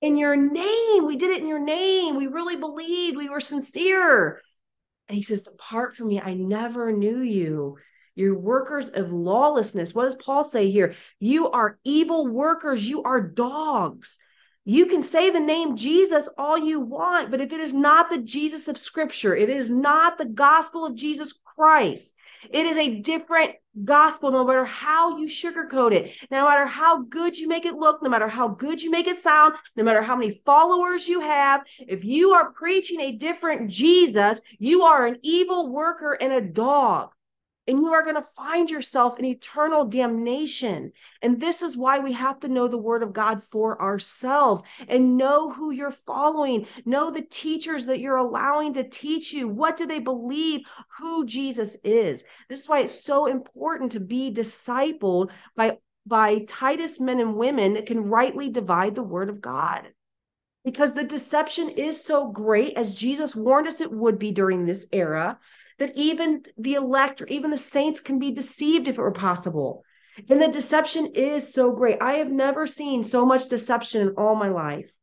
In 0.00 0.16
your 0.16 0.36
name, 0.36 1.06
we 1.06 1.16
did 1.16 1.30
it 1.30 1.40
in 1.40 1.48
your 1.48 1.58
name. 1.58 2.16
We 2.16 2.26
really 2.26 2.56
believed, 2.56 3.16
we 3.16 3.28
were 3.28 3.40
sincere. 3.40 4.40
And 5.08 5.16
he 5.16 5.22
says, 5.22 5.42
Depart 5.42 5.96
from 5.96 6.08
me. 6.08 6.20
I 6.20 6.34
never 6.34 6.92
knew 6.92 7.20
you. 7.20 7.76
You're 8.14 8.38
workers 8.38 8.88
of 8.90 9.12
lawlessness. 9.12 9.94
What 9.94 10.04
does 10.04 10.14
Paul 10.14 10.44
say 10.44 10.70
here? 10.70 10.94
You 11.18 11.50
are 11.50 11.78
evil 11.84 12.26
workers. 12.26 12.88
You 12.88 13.02
are 13.02 13.20
dogs. 13.20 14.18
You 14.64 14.86
can 14.86 15.02
say 15.02 15.30
the 15.30 15.40
name 15.40 15.76
Jesus 15.76 16.28
all 16.38 16.56
you 16.56 16.80
want, 16.80 17.30
but 17.30 17.40
if 17.40 17.52
it 17.52 17.60
is 17.60 17.74
not 17.74 18.08
the 18.08 18.18
Jesus 18.18 18.66
of 18.66 18.78
Scripture, 18.78 19.36
if 19.36 19.48
it 19.48 19.56
is 19.56 19.70
not 19.70 20.16
the 20.16 20.24
gospel 20.24 20.86
of 20.86 20.94
Jesus 20.94 21.34
Christ, 21.44 22.12
it 22.50 22.64
is 22.64 22.78
a 22.78 23.00
different 23.00 23.52
gospel, 23.82 24.30
no 24.30 24.44
matter 24.44 24.64
how 24.64 25.18
you 25.18 25.26
sugarcoat 25.26 25.92
it, 25.92 26.12
no 26.30 26.46
matter 26.46 26.66
how 26.66 27.02
good 27.02 27.36
you 27.36 27.48
make 27.48 27.66
it 27.66 27.74
look, 27.74 28.02
no 28.02 28.10
matter 28.10 28.28
how 28.28 28.48
good 28.48 28.82
you 28.82 28.90
make 28.90 29.06
it 29.06 29.18
sound, 29.18 29.54
no 29.76 29.82
matter 29.82 30.02
how 30.02 30.14
many 30.14 30.30
followers 30.30 31.08
you 31.08 31.20
have. 31.20 31.62
If 31.80 32.04
you 32.04 32.30
are 32.32 32.52
preaching 32.52 33.00
a 33.00 33.12
different 33.12 33.70
Jesus, 33.70 34.40
you 34.58 34.82
are 34.82 35.06
an 35.06 35.18
evil 35.22 35.70
worker 35.72 36.12
and 36.20 36.32
a 36.32 36.40
dog 36.40 37.13
and 37.66 37.78
you 37.78 37.92
are 37.92 38.02
going 38.02 38.16
to 38.16 38.22
find 38.22 38.70
yourself 38.70 39.18
in 39.18 39.24
eternal 39.24 39.84
damnation. 39.84 40.92
And 41.22 41.40
this 41.40 41.62
is 41.62 41.76
why 41.76 41.98
we 41.98 42.12
have 42.12 42.40
to 42.40 42.48
know 42.48 42.68
the 42.68 42.78
word 42.78 43.02
of 43.02 43.12
God 43.12 43.42
for 43.42 43.80
ourselves 43.80 44.62
and 44.86 45.16
know 45.16 45.50
who 45.50 45.70
you're 45.70 45.90
following, 45.90 46.66
know 46.84 47.10
the 47.10 47.22
teachers 47.22 47.86
that 47.86 48.00
you're 48.00 48.16
allowing 48.16 48.74
to 48.74 48.88
teach 48.88 49.32
you. 49.32 49.48
What 49.48 49.76
do 49.76 49.86
they 49.86 49.98
believe 49.98 50.62
who 50.98 51.24
Jesus 51.24 51.76
is? 51.84 52.24
This 52.48 52.60
is 52.60 52.68
why 52.68 52.80
it's 52.80 53.04
so 53.04 53.26
important 53.26 53.92
to 53.92 54.00
be 54.00 54.30
discipled 54.30 55.30
by 55.56 55.78
by 56.06 56.40
Titus 56.46 57.00
men 57.00 57.18
and 57.18 57.36
women 57.36 57.72
that 57.74 57.86
can 57.86 58.04
rightly 58.04 58.50
divide 58.50 58.94
the 58.94 59.02
word 59.02 59.30
of 59.30 59.40
God. 59.40 59.90
Because 60.62 60.92
the 60.92 61.04
deception 61.04 61.70
is 61.70 62.02
so 62.02 62.28
great, 62.30 62.74
as 62.74 62.94
Jesus 62.94 63.34
warned 63.34 63.66
us 63.66 63.80
it 63.80 63.90
would 63.90 64.18
be 64.18 64.30
during 64.30 64.64
this 64.64 64.86
era, 64.92 65.38
that 65.78 65.92
even 65.96 66.42
the 66.56 66.74
elect 66.74 67.20
or 67.22 67.26
even 67.26 67.50
the 67.50 67.58
saints 67.58 68.00
can 68.00 68.18
be 68.18 68.32
deceived 68.32 68.88
if 68.88 68.98
it 68.98 69.00
were 69.00 69.12
possible. 69.12 69.84
And 70.30 70.40
the 70.40 70.48
deception 70.48 71.12
is 71.14 71.52
so 71.52 71.72
great. 71.72 72.00
I 72.00 72.14
have 72.14 72.30
never 72.30 72.66
seen 72.66 73.02
so 73.02 73.26
much 73.26 73.48
deception 73.48 74.08
in 74.08 74.14
all 74.16 74.36
my 74.36 74.48
life. 74.48 74.94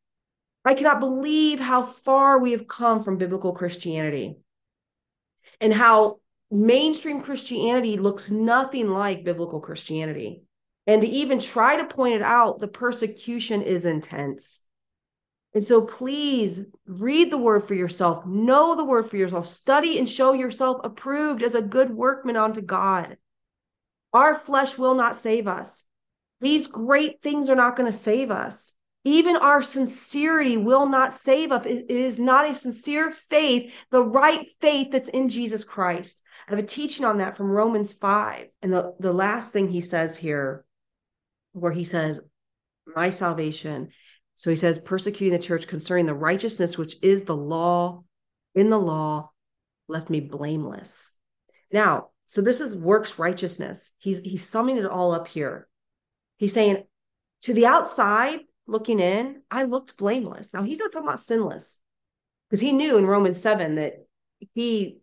I 0.64 0.74
cannot 0.74 1.00
believe 1.00 1.60
how 1.60 1.82
far 1.82 2.38
we 2.38 2.52
have 2.52 2.68
come 2.68 3.02
from 3.02 3.18
biblical 3.18 3.52
Christianity 3.52 4.36
and 5.60 5.72
how 5.72 6.20
mainstream 6.50 7.22
Christianity 7.22 7.96
looks 7.96 8.30
nothing 8.30 8.88
like 8.88 9.24
biblical 9.24 9.60
Christianity. 9.60 10.42
And 10.86 11.02
to 11.02 11.08
even 11.08 11.38
try 11.38 11.76
to 11.76 11.84
point 11.84 12.14
it 12.14 12.22
out, 12.22 12.58
the 12.58 12.68
persecution 12.68 13.62
is 13.62 13.84
intense. 13.84 14.60
And 15.54 15.62
so 15.62 15.82
please 15.82 16.60
read 16.86 17.30
the 17.30 17.38
word 17.38 17.64
for 17.64 17.74
yourself, 17.74 18.24
know 18.24 18.74
the 18.74 18.84
word 18.84 19.08
for 19.08 19.18
yourself, 19.18 19.48
study 19.48 19.98
and 19.98 20.08
show 20.08 20.32
yourself 20.32 20.80
approved 20.82 21.42
as 21.42 21.54
a 21.54 21.62
good 21.62 21.90
workman 21.90 22.36
unto 22.36 22.62
God. 22.62 23.18
Our 24.14 24.34
flesh 24.34 24.78
will 24.78 24.94
not 24.94 25.16
save 25.16 25.46
us. 25.46 25.84
These 26.40 26.66
great 26.66 27.22
things 27.22 27.48
are 27.48 27.56
not 27.56 27.76
going 27.76 27.90
to 27.90 27.96
save 27.96 28.30
us. 28.30 28.72
Even 29.04 29.36
our 29.36 29.62
sincerity 29.62 30.56
will 30.56 30.86
not 30.86 31.12
save 31.12 31.52
us. 31.52 31.66
It 31.66 31.90
is 31.90 32.18
not 32.18 32.48
a 32.48 32.54
sincere 32.54 33.10
faith, 33.10 33.72
the 33.90 34.02
right 34.02 34.48
faith 34.60 34.92
that's 34.92 35.08
in 35.08 35.28
Jesus 35.28 35.64
Christ. 35.64 36.22
I 36.46 36.52
have 36.52 36.64
a 36.64 36.66
teaching 36.66 37.04
on 37.04 37.18
that 37.18 37.36
from 37.36 37.50
Romans 37.50 37.92
5. 37.92 38.46
And 38.62 38.72
the, 38.72 38.94
the 39.00 39.12
last 39.12 39.52
thing 39.52 39.68
he 39.68 39.80
says 39.80 40.16
here, 40.16 40.64
where 41.52 41.72
he 41.72 41.84
says, 41.84 42.20
My 42.86 43.10
salvation. 43.10 43.90
So 44.36 44.50
he 44.50 44.56
says, 44.56 44.78
persecuting 44.78 45.38
the 45.38 45.44
church 45.44 45.66
concerning 45.66 46.06
the 46.06 46.14
righteousness 46.14 46.78
which 46.78 46.96
is 47.02 47.24
the 47.24 47.36
law, 47.36 48.04
in 48.54 48.70
the 48.70 48.78
law, 48.78 49.30
left 49.88 50.10
me 50.10 50.20
blameless. 50.20 51.10
Now, 51.72 52.08
so 52.26 52.40
this 52.40 52.60
is 52.60 52.74
works 52.74 53.18
righteousness. 53.18 53.90
He's 53.98 54.20
he's 54.20 54.48
summing 54.48 54.78
it 54.78 54.86
all 54.86 55.12
up 55.12 55.28
here. 55.28 55.68
He's 56.38 56.52
saying, 56.52 56.84
to 57.42 57.54
the 57.54 57.66
outside, 57.66 58.40
looking 58.66 59.00
in, 59.00 59.42
I 59.50 59.64
looked 59.64 59.96
blameless. 59.96 60.52
Now 60.52 60.62
he's 60.62 60.78
not 60.78 60.92
talking 60.92 61.08
about 61.08 61.20
sinless 61.20 61.78
because 62.48 62.60
he 62.60 62.72
knew 62.72 62.96
in 62.96 63.06
Romans 63.06 63.40
7 63.40 63.76
that 63.76 64.06
he 64.54 64.98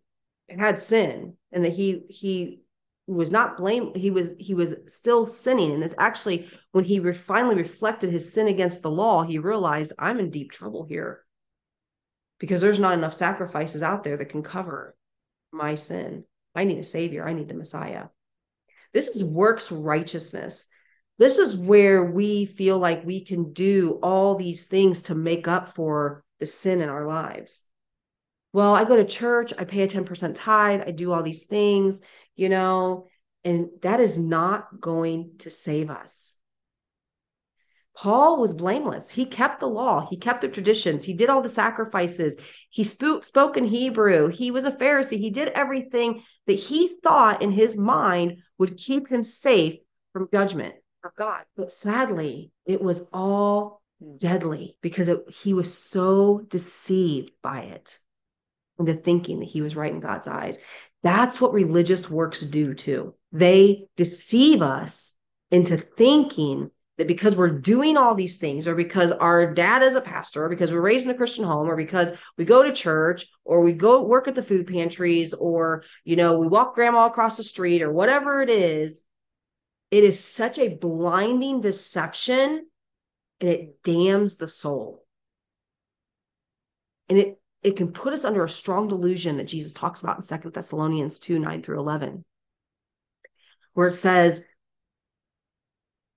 had 0.48 0.80
sin 0.80 1.34
and 1.52 1.64
that 1.64 1.72
he 1.72 2.02
he 2.08 2.59
was 3.12 3.30
not 3.30 3.56
blame 3.56 3.92
he 3.94 4.10
was 4.10 4.34
he 4.38 4.54
was 4.54 4.74
still 4.88 5.26
sinning. 5.26 5.72
And 5.72 5.82
it's 5.82 5.94
actually 5.98 6.50
when 6.72 6.84
he 6.84 7.00
re- 7.00 7.12
finally 7.12 7.56
reflected 7.56 8.10
his 8.10 8.32
sin 8.32 8.48
against 8.48 8.82
the 8.82 8.90
law 8.90 9.22
he 9.22 9.38
realized 9.38 9.92
i'm 9.98 10.18
in 10.18 10.30
deep 10.30 10.52
trouble 10.52 10.84
here. 10.84 11.24
Because 12.38 12.60
there's 12.60 12.78
not 12.78 12.94
enough 12.94 13.14
sacrifices 13.14 13.82
out 13.82 14.04
there 14.04 14.16
that 14.16 14.30
can 14.30 14.42
cover 14.42 14.96
my 15.52 15.74
sin. 15.74 16.24
I 16.54 16.64
need 16.64 16.78
a 16.78 16.84
savior. 16.84 17.26
I 17.26 17.32
need 17.32 17.48
the 17.48 17.54
messiah. 17.54 18.06
This 18.92 19.08
is 19.08 19.22
works 19.22 19.70
righteousness. 19.70 20.66
This 21.18 21.38
is 21.38 21.54
where 21.54 22.02
we 22.02 22.46
feel 22.46 22.78
like 22.78 23.04
we 23.04 23.24
can 23.24 23.52
do 23.52 23.98
all 24.02 24.36
these 24.36 24.64
things 24.64 25.02
to 25.02 25.14
make 25.14 25.46
up 25.46 25.68
for 25.68 26.24
the 26.38 26.46
sin 26.46 26.80
in 26.80 26.88
our 26.88 27.06
lives. 27.06 27.62
Well, 28.52 28.74
I 28.74 28.84
go 28.84 28.96
to 28.96 29.04
church, 29.04 29.52
I 29.56 29.64
pay 29.64 29.82
a 29.82 29.88
10% 29.88 30.32
tithe, 30.34 30.80
I 30.84 30.90
do 30.90 31.12
all 31.12 31.22
these 31.22 31.44
things, 31.44 32.00
you 32.36 32.48
know, 32.48 33.06
and 33.44 33.68
that 33.82 34.00
is 34.00 34.18
not 34.18 34.80
going 34.80 35.32
to 35.38 35.50
save 35.50 35.90
us. 35.90 36.32
Paul 37.96 38.40
was 38.40 38.54
blameless. 38.54 39.10
He 39.10 39.26
kept 39.26 39.60
the 39.60 39.66
law, 39.66 40.06
he 40.08 40.16
kept 40.16 40.40
the 40.40 40.48
traditions, 40.48 41.04
he 41.04 41.12
did 41.12 41.28
all 41.28 41.42
the 41.42 41.48
sacrifices, 41.48 42.36
he 42.70 42.84
spoke, 42.84 43.24
spoke 43.24 43.56
in 43.56 43.64
Hebrew, 43.64 44.28
he 44.28 44.50
was 44.50 44.64
a 44.64 44.70
Pharisee, 44.70 45.18
he 45.18 45.30
did 45.30 45.48
everything 45.48 46.22
that 46.46 46.54
he 46.54 46.96
thought 47.02 47.42
in 47.42 47.50
his 47.50 47.76
mind 47.76 48.38
would 48.58 48.78
keep 48.78 49.08
him 49.08 49.22
safe 49.22 49.80
from 50.12 50.28
judgment 50.32 50.74
of 51.04 51.14
God. 51.16 51.44
But 51.56 51.72
sadly, 51.72 52.52
it 52.64 52.80
was 52.80 53.02
all 53.12 53.82
hmm. 54.00 54.16
deadly 54.16 54.76
because 54.80 55.08
it, 55.08 55.18
he 55.28 55.52
was 55.52 55.76
so 55.76 56.40
deceived 56.48 57.32
by 57.42 57.62
it 57.62 57.98
into 58.78 58.94
thinking 58.94 59.40
that 59.40 59.48
he 59.48 59.60
was 59.60 59.76
right 59.76 59.92
in 59.92 60.00
God's 60.00 60.26
eyes. 60.26 60.58
That's 61.02 61.40
what 61.40 61.52
religious 61.52 62.10
works 62.10 62.40
do 62.40 62.74
too. 62.74 63.14
They 63.32 63.86
deceive 63.96 64.62
us 64.62 65.12
into 65.50 65.76
thinking 65.76 66.70
that 66.98 67.08
because 67.08 67.34
we're 67.34 67.48
doing 67.48 67.96
all 67.96 68.14
these 68.14 68.36
things, 68.36 68.68
or 68.68 68.74
because 68.74 69.10
our 69.10 69.54
dad 69.54 69.82
is 69.82 69.94
a 69.94 70.02
pastor, 70.02 70.44
or 70.44 70.48
because 70.50 70.70
we're 70.70 70.82
raised 70.82 71.06
in 71.06 71.10
a 71.10 71.16
Christian 71.16 71.44
home, 71.44 71.70
or 71.70 71.76
because 71.76 72.12
we 72.36 72.44
go 72.44 72.62
to 72.62 72.72
church, 72.72 73.26
or 73.44 73.62
we 73.62 73.72
go 73.72 74.02
work 74.02 74.28
at 74.28 74.34
the 74.34 74.42
food 74.42 74.66
pantries, 74.66 75.32
or 75.32 75.82
you 76.04 76.16
know, 76.16 76.38
we 76.38 76.46
walk 76.46 76.74
grandma 76.74 77.06
across 77.06 77.38
the 77.38 77.44
street, 77.44 77.80
or 77.80 77.90
whatever 77.90 78.42
it 78.42 78.50
is, 78.50 79.02
it 79.90 80.04
is 80.04 80.22
such 80.22 80.58
a 80.58 80.68
blinding 80.68 81.60
deception 81.60 82.66
and 83.40 83.48
it 83.48 83.82
damns 83.82 84.36
the 84.36 84.48
soul. 84.48 85.04
And 87.08 87.18
it 87.18 87.39
it 87.62 87.76
can 87.76 87.92
put 87.92 88.12
us 88.12 88.24
under 88.24 88.44
a 88.44 88.48
strong 88.48 88.88
delusion 88.88 89.36
that 89.36 89.44
Jesus 89.44 89.72
talks 89.72 90.00
about 90.00 90.16
in 90.16 90.22
Second 90.22 90.54
Thessalonians 90.54 91.18
2 91.18 91.38
9 91.38 91.62
through 91.62 91.78
11, 91.78 92.24
where 93.74 93.88
it 93.88 93.92
says, 93.92 94.42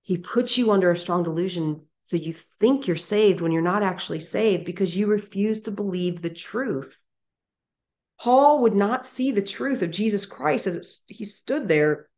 He 0.02 0.18
puts 0.18 0.58
you 0.58 0.72
under 0.72 0.92
a 0.92 0.98
strong 0.98 1.24
delusion 1.24 1.82
so 2.06 2.18
you 2.18 2.34
think 2.60 2.88
you're 2.88 2.98
saved 2.98 3.40
when 3.40 3.52
you're 3.52 3.62
not 3.62 3.84
actually 3.84 4.20
saved 4.20 4.66
because 4.66 4.96
you 4.96 5.08
refuse 5.08 5.62
to 5.62 5.72
believe 5.72 6.22
the 6.22 6.30
truth. 6.30 7.02
Paul 8.20 8.62
would 8.62 8.76
not 8.76 9.06
see 9.06 9.32
the 9.32 9.42
truth 9.42 9.82
of 9.82 9.92
Jesus 9.92 10.26
Christ 10.26 10.68
as 10.68 10.76
it, 10.76 10.86
he 11.08 11.26
stood 11.26 11.68
there 11.68 12.10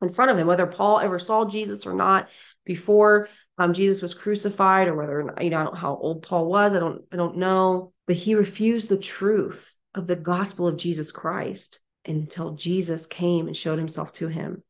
in 0.00 0.10
front 0.10 0.30
of 0.30 0.38
him, 0.38 0.46
whether 0.46 0.66
Paul 0.66 1.00
ever 1.00 1.18
saw 1.18 1.44
Jesus 1.44 1.86
or 1.86 1.94
not 1.94 2.28
before 2.64 3.28
um, 3.58 3.72
Jesus 3.72 4.02
was 4.02 4.14
crucified, 4.14 4.88
or 4.88 4.94
whether 4.94 5.34
you 5.40 5.50
know 5.50 5.72
how 5.72 5.96
old 5.96 6.22
Paul 6.22 6.46
was. 6.46 6.74
I 6.74 6.78
don't 6.78 7.02
I 7.12 7.16
don't 7.16 7.38
know, 7.38 7.92
but 8.06 8.16
he 8.16 8.34
refused 8.34 8.88
the 8.88 8.98
truth 8.98 9.76
of 9.94 10.06
the 10.06 10.16
gospel 10.16 10.66
of 10.66 10.76
Jesus 10.76 11.10
Christ 11.10 11.80
until 12.04 12.54
Jesus 12.54 13.06
came 13.06 13.46
and 13.46 13.56
showed 13.56 13.78
himself 13.78 14.12
to 14.14 14.28
him, 14.28 14.62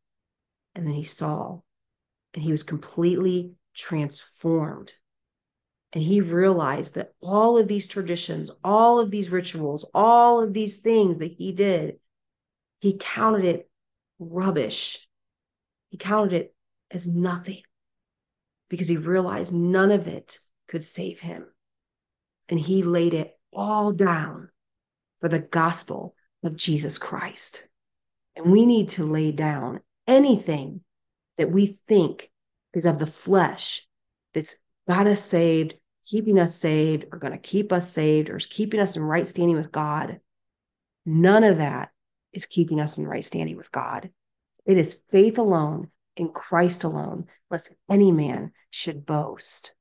and 0.75 0.87
then 0.87 0.95
he 0.95 1.05
saw, 1.05 1.61
and 2.35 2.43
he 2.43 2.53
was 2.53 2.63
completely 2.63 3.53
transformed. 3.75 4.93
And 5.93 6.03
he 6.03 6.21
realized 6.21 6.95
that 6.95 7.13
all 7.21 7.59
of 7.59 7.69
these 7.69 7.87
traditions, 7.87 8.51
all 8.63 8.99
of 8.99 9.11
these 9.11 9.31
rituals, 9.31 9.85
all 9.95 10.43
of 10.43 10.53
these 10.53 10.79
things 10.79 11.19
that 11.19 11.33
he 11.33 11.53
did, 11.53 11.99
he 12.81 12.99
counted 12.99 13.45
it 13.45 13.71
rubbish 14.19 15.07
he 15.91 15.99
counted 15.99 16.33
it 16.33 16.55
as 16.91 17.07
nothing 17.07 17.63
because 18.69 18.89
he 18.89 18.97
realized 18.97 19.53
none 19.53 19.91
of 19.91 20.07
it 20.07 20.39
could 20.69 20.85
save 20.85 21.21
him. 21.21 21.47
And 22.49 22.59
he 22.59 22.83
laid 22.83 23.15
it 23.15 23.39
all 23.53 23.93
down 23.93 24.51
for 25.21 25.29
the 25.29 25.39
gospel 25.39 26.15
of 26.43 26.57
Jesus 26.57 26.99
Christ. 26.99 27.67
And 28.35 28.53
we 28.53 28.67
need 28.67 28.91
to 28.91 29.05
lay 29.05 29.33
down 29.33 29.81
anything 30.07 30.83
that 31.37 31.51
we 31.51 31.79
think 31.89 32.31
is 32.75 32.87
of 32.87 32.99
the 32.99 33.07
flesh 33.07 33.87
that's 34.35 34.55
got 34.87 35.07
us 35.07 35.25
saved, 35.25 35.75
keeping 36.05 36.39
us 36.39 36.55
saved, 36.55 37.07
or 37.11 37.19
going 37.19 37.33
to 37.33 37.39
keep 37.39 37.73
us 37.73 37.91
saved, 37.91 38.29
or 38.29 38.37
is 38.37 38.47
keeping 38.47 38.81
us 38.81 38.97
in 38.97 39.03
right 39.03 39.27
standing 39.27 39.57
with 39.57 39.73
God. 39.73 40.21
None 41.07 41.45
of 41.45 41.59
that 41.59 41.91
is 42.33 42.47
keeping 42.47 42.81
us 42.81 42.99
in 42.99 43.07
right 43.07 43.25
standing 43.25 43.57
with 43.57 43.73
God. 43.73 44.11
It 44.67 44.77
is 44.77 45.01
faith 45.11 45.39
alone 45.39 45.91
in 46.17 46.31
Christ 46.31 46.85
alone, 46.85 47.27
lest 47.51 47.73
any 47.91 48.11
man 48.11 48.53
should 48.71 49.07
boast. 49.07 49.73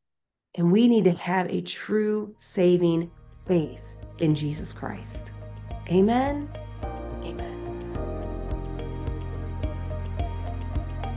And 0.56 0.72
we 0.72 0.88
need 0.88 1.06
to 1.06 1.12
have 1.12 1.50
a 1.50 1.62
true 1.62 2.34
saving 2.38 3.12
faith 3.46 3.82
in 4.20 4.36
Jesus 4.36 4.72
Christ. 4.74 5.32
Amen. 5.90 6.50
Amen. 7.24 7.52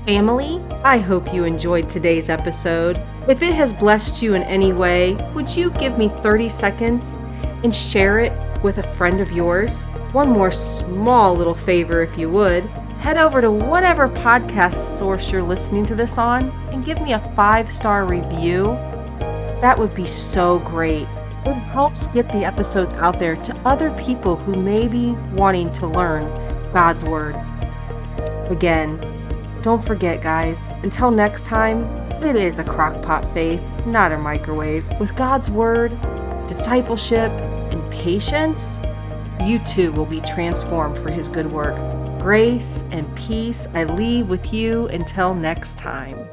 Family, 0.04 0.61
I 0.83 0.98
hope 0.98 1.35
you 1.35 1.44
enjoyed 1.44 1.88
today's 1.88 2.28
episode. 2.31 3.00
If 3.28 3.42
it 3.42 3.54
has 3.54 3.72
blessed 3.72 4.22
you 4.22 4.35
in 4.35 4.42
any 4.44 4.72
way, 4.72 5.14
would 5.35 5.54
you 5.54 5.70
give 5.72 5.98
me 5.98 6.09
30 6.09 6.48
seconds 6.48 7.14
and 7.62 7.74
share 7.74 8.18
it 8.18 8.33
with 8.62 8.78
a 8.78 8.92
friend 8.94 9.20
of 9.20 9.31
yours? 9.33 9.87
One 10.12 10.31
more 10.31 10.50
small 10.50 11.35
little 11.35 11.54
favor, 11.54 12.02
if 12.02 12.16
you 12.16 12.31
would 12.31 12.68
head 12.99 13.17
over 13.17 13.41
to 13.41 13.51
whatever 13.51 14.09
podcast 14.09 14.75
source 14.75 15.31
you're 15.31 15.43
listening 15.43 15.87
to 15.87 15.95
this 15.95 16.19
on 16.19 16.51
and 16.73 16.85
give 16.85 17.01
me 17.01 17.13
a 17.13 17.33
five 17.35 17.71
star 17.71 18.05
review. 18.05 18.65
That 19.61 19.79
would 19.79 19.95
be 19.95 20.07
so 20.07 20.59
great. 20.61 21.07
It 21.47 21.55
helps 21.55 22.09
get 22.09 22.29
the 22.29 22.45
episodes 22.45 22.93
out 22.95 23.19
there 23.19 23.37
to 23.37 23.57
other 23.65 23.91
people 23.93 24.37
who 24.37 24.61
may 24.61 24.89
be 24.89 25.13
wanting 25.33 25.73
to 25.73 25.87
learn 25.87 26.25
God's 26.73 27.05
Word. 27.05 27.37
Again, 28.51 28.99
don't 29.63 29.85
forget, 29.85 30.23
guys, 30.23 30.73
until 30.83 31.11
next 31.11 31.45
time, 31.45 31.85
it 32.23 32.37
is 32.37 32.59
a 32.59 32.65
crockpot 32.65 33.33
faith, 33.33 33.63
not 33.87 34.13
a 34.13 34.19
microwave. 34.19 34.85
With 34.99 35.15
God's 35.15 35.49
Word, 35.49 35.97
discipleship, 36.49 37.31
and 37.31 37.93
patience, 37.93 38.81
you 39.45 39.59
too 39.61 39.93
will 39.93 40.07
be 40.07 40.21
transformed 40.21 40.97
for 40.99 41.11
His 41.11 41.29
good 41.29 41.51
work. 41.51 41.77
Grace 42.18 42.83
and 42.90 43.14
peace 43.16 43.68
I 43.74 43.85
leave 43.85 44.28
with 44.28 44.52
you 44.52 44.88
until 44.88 45.35
next 45.35 45.78
time. 45.78 46.28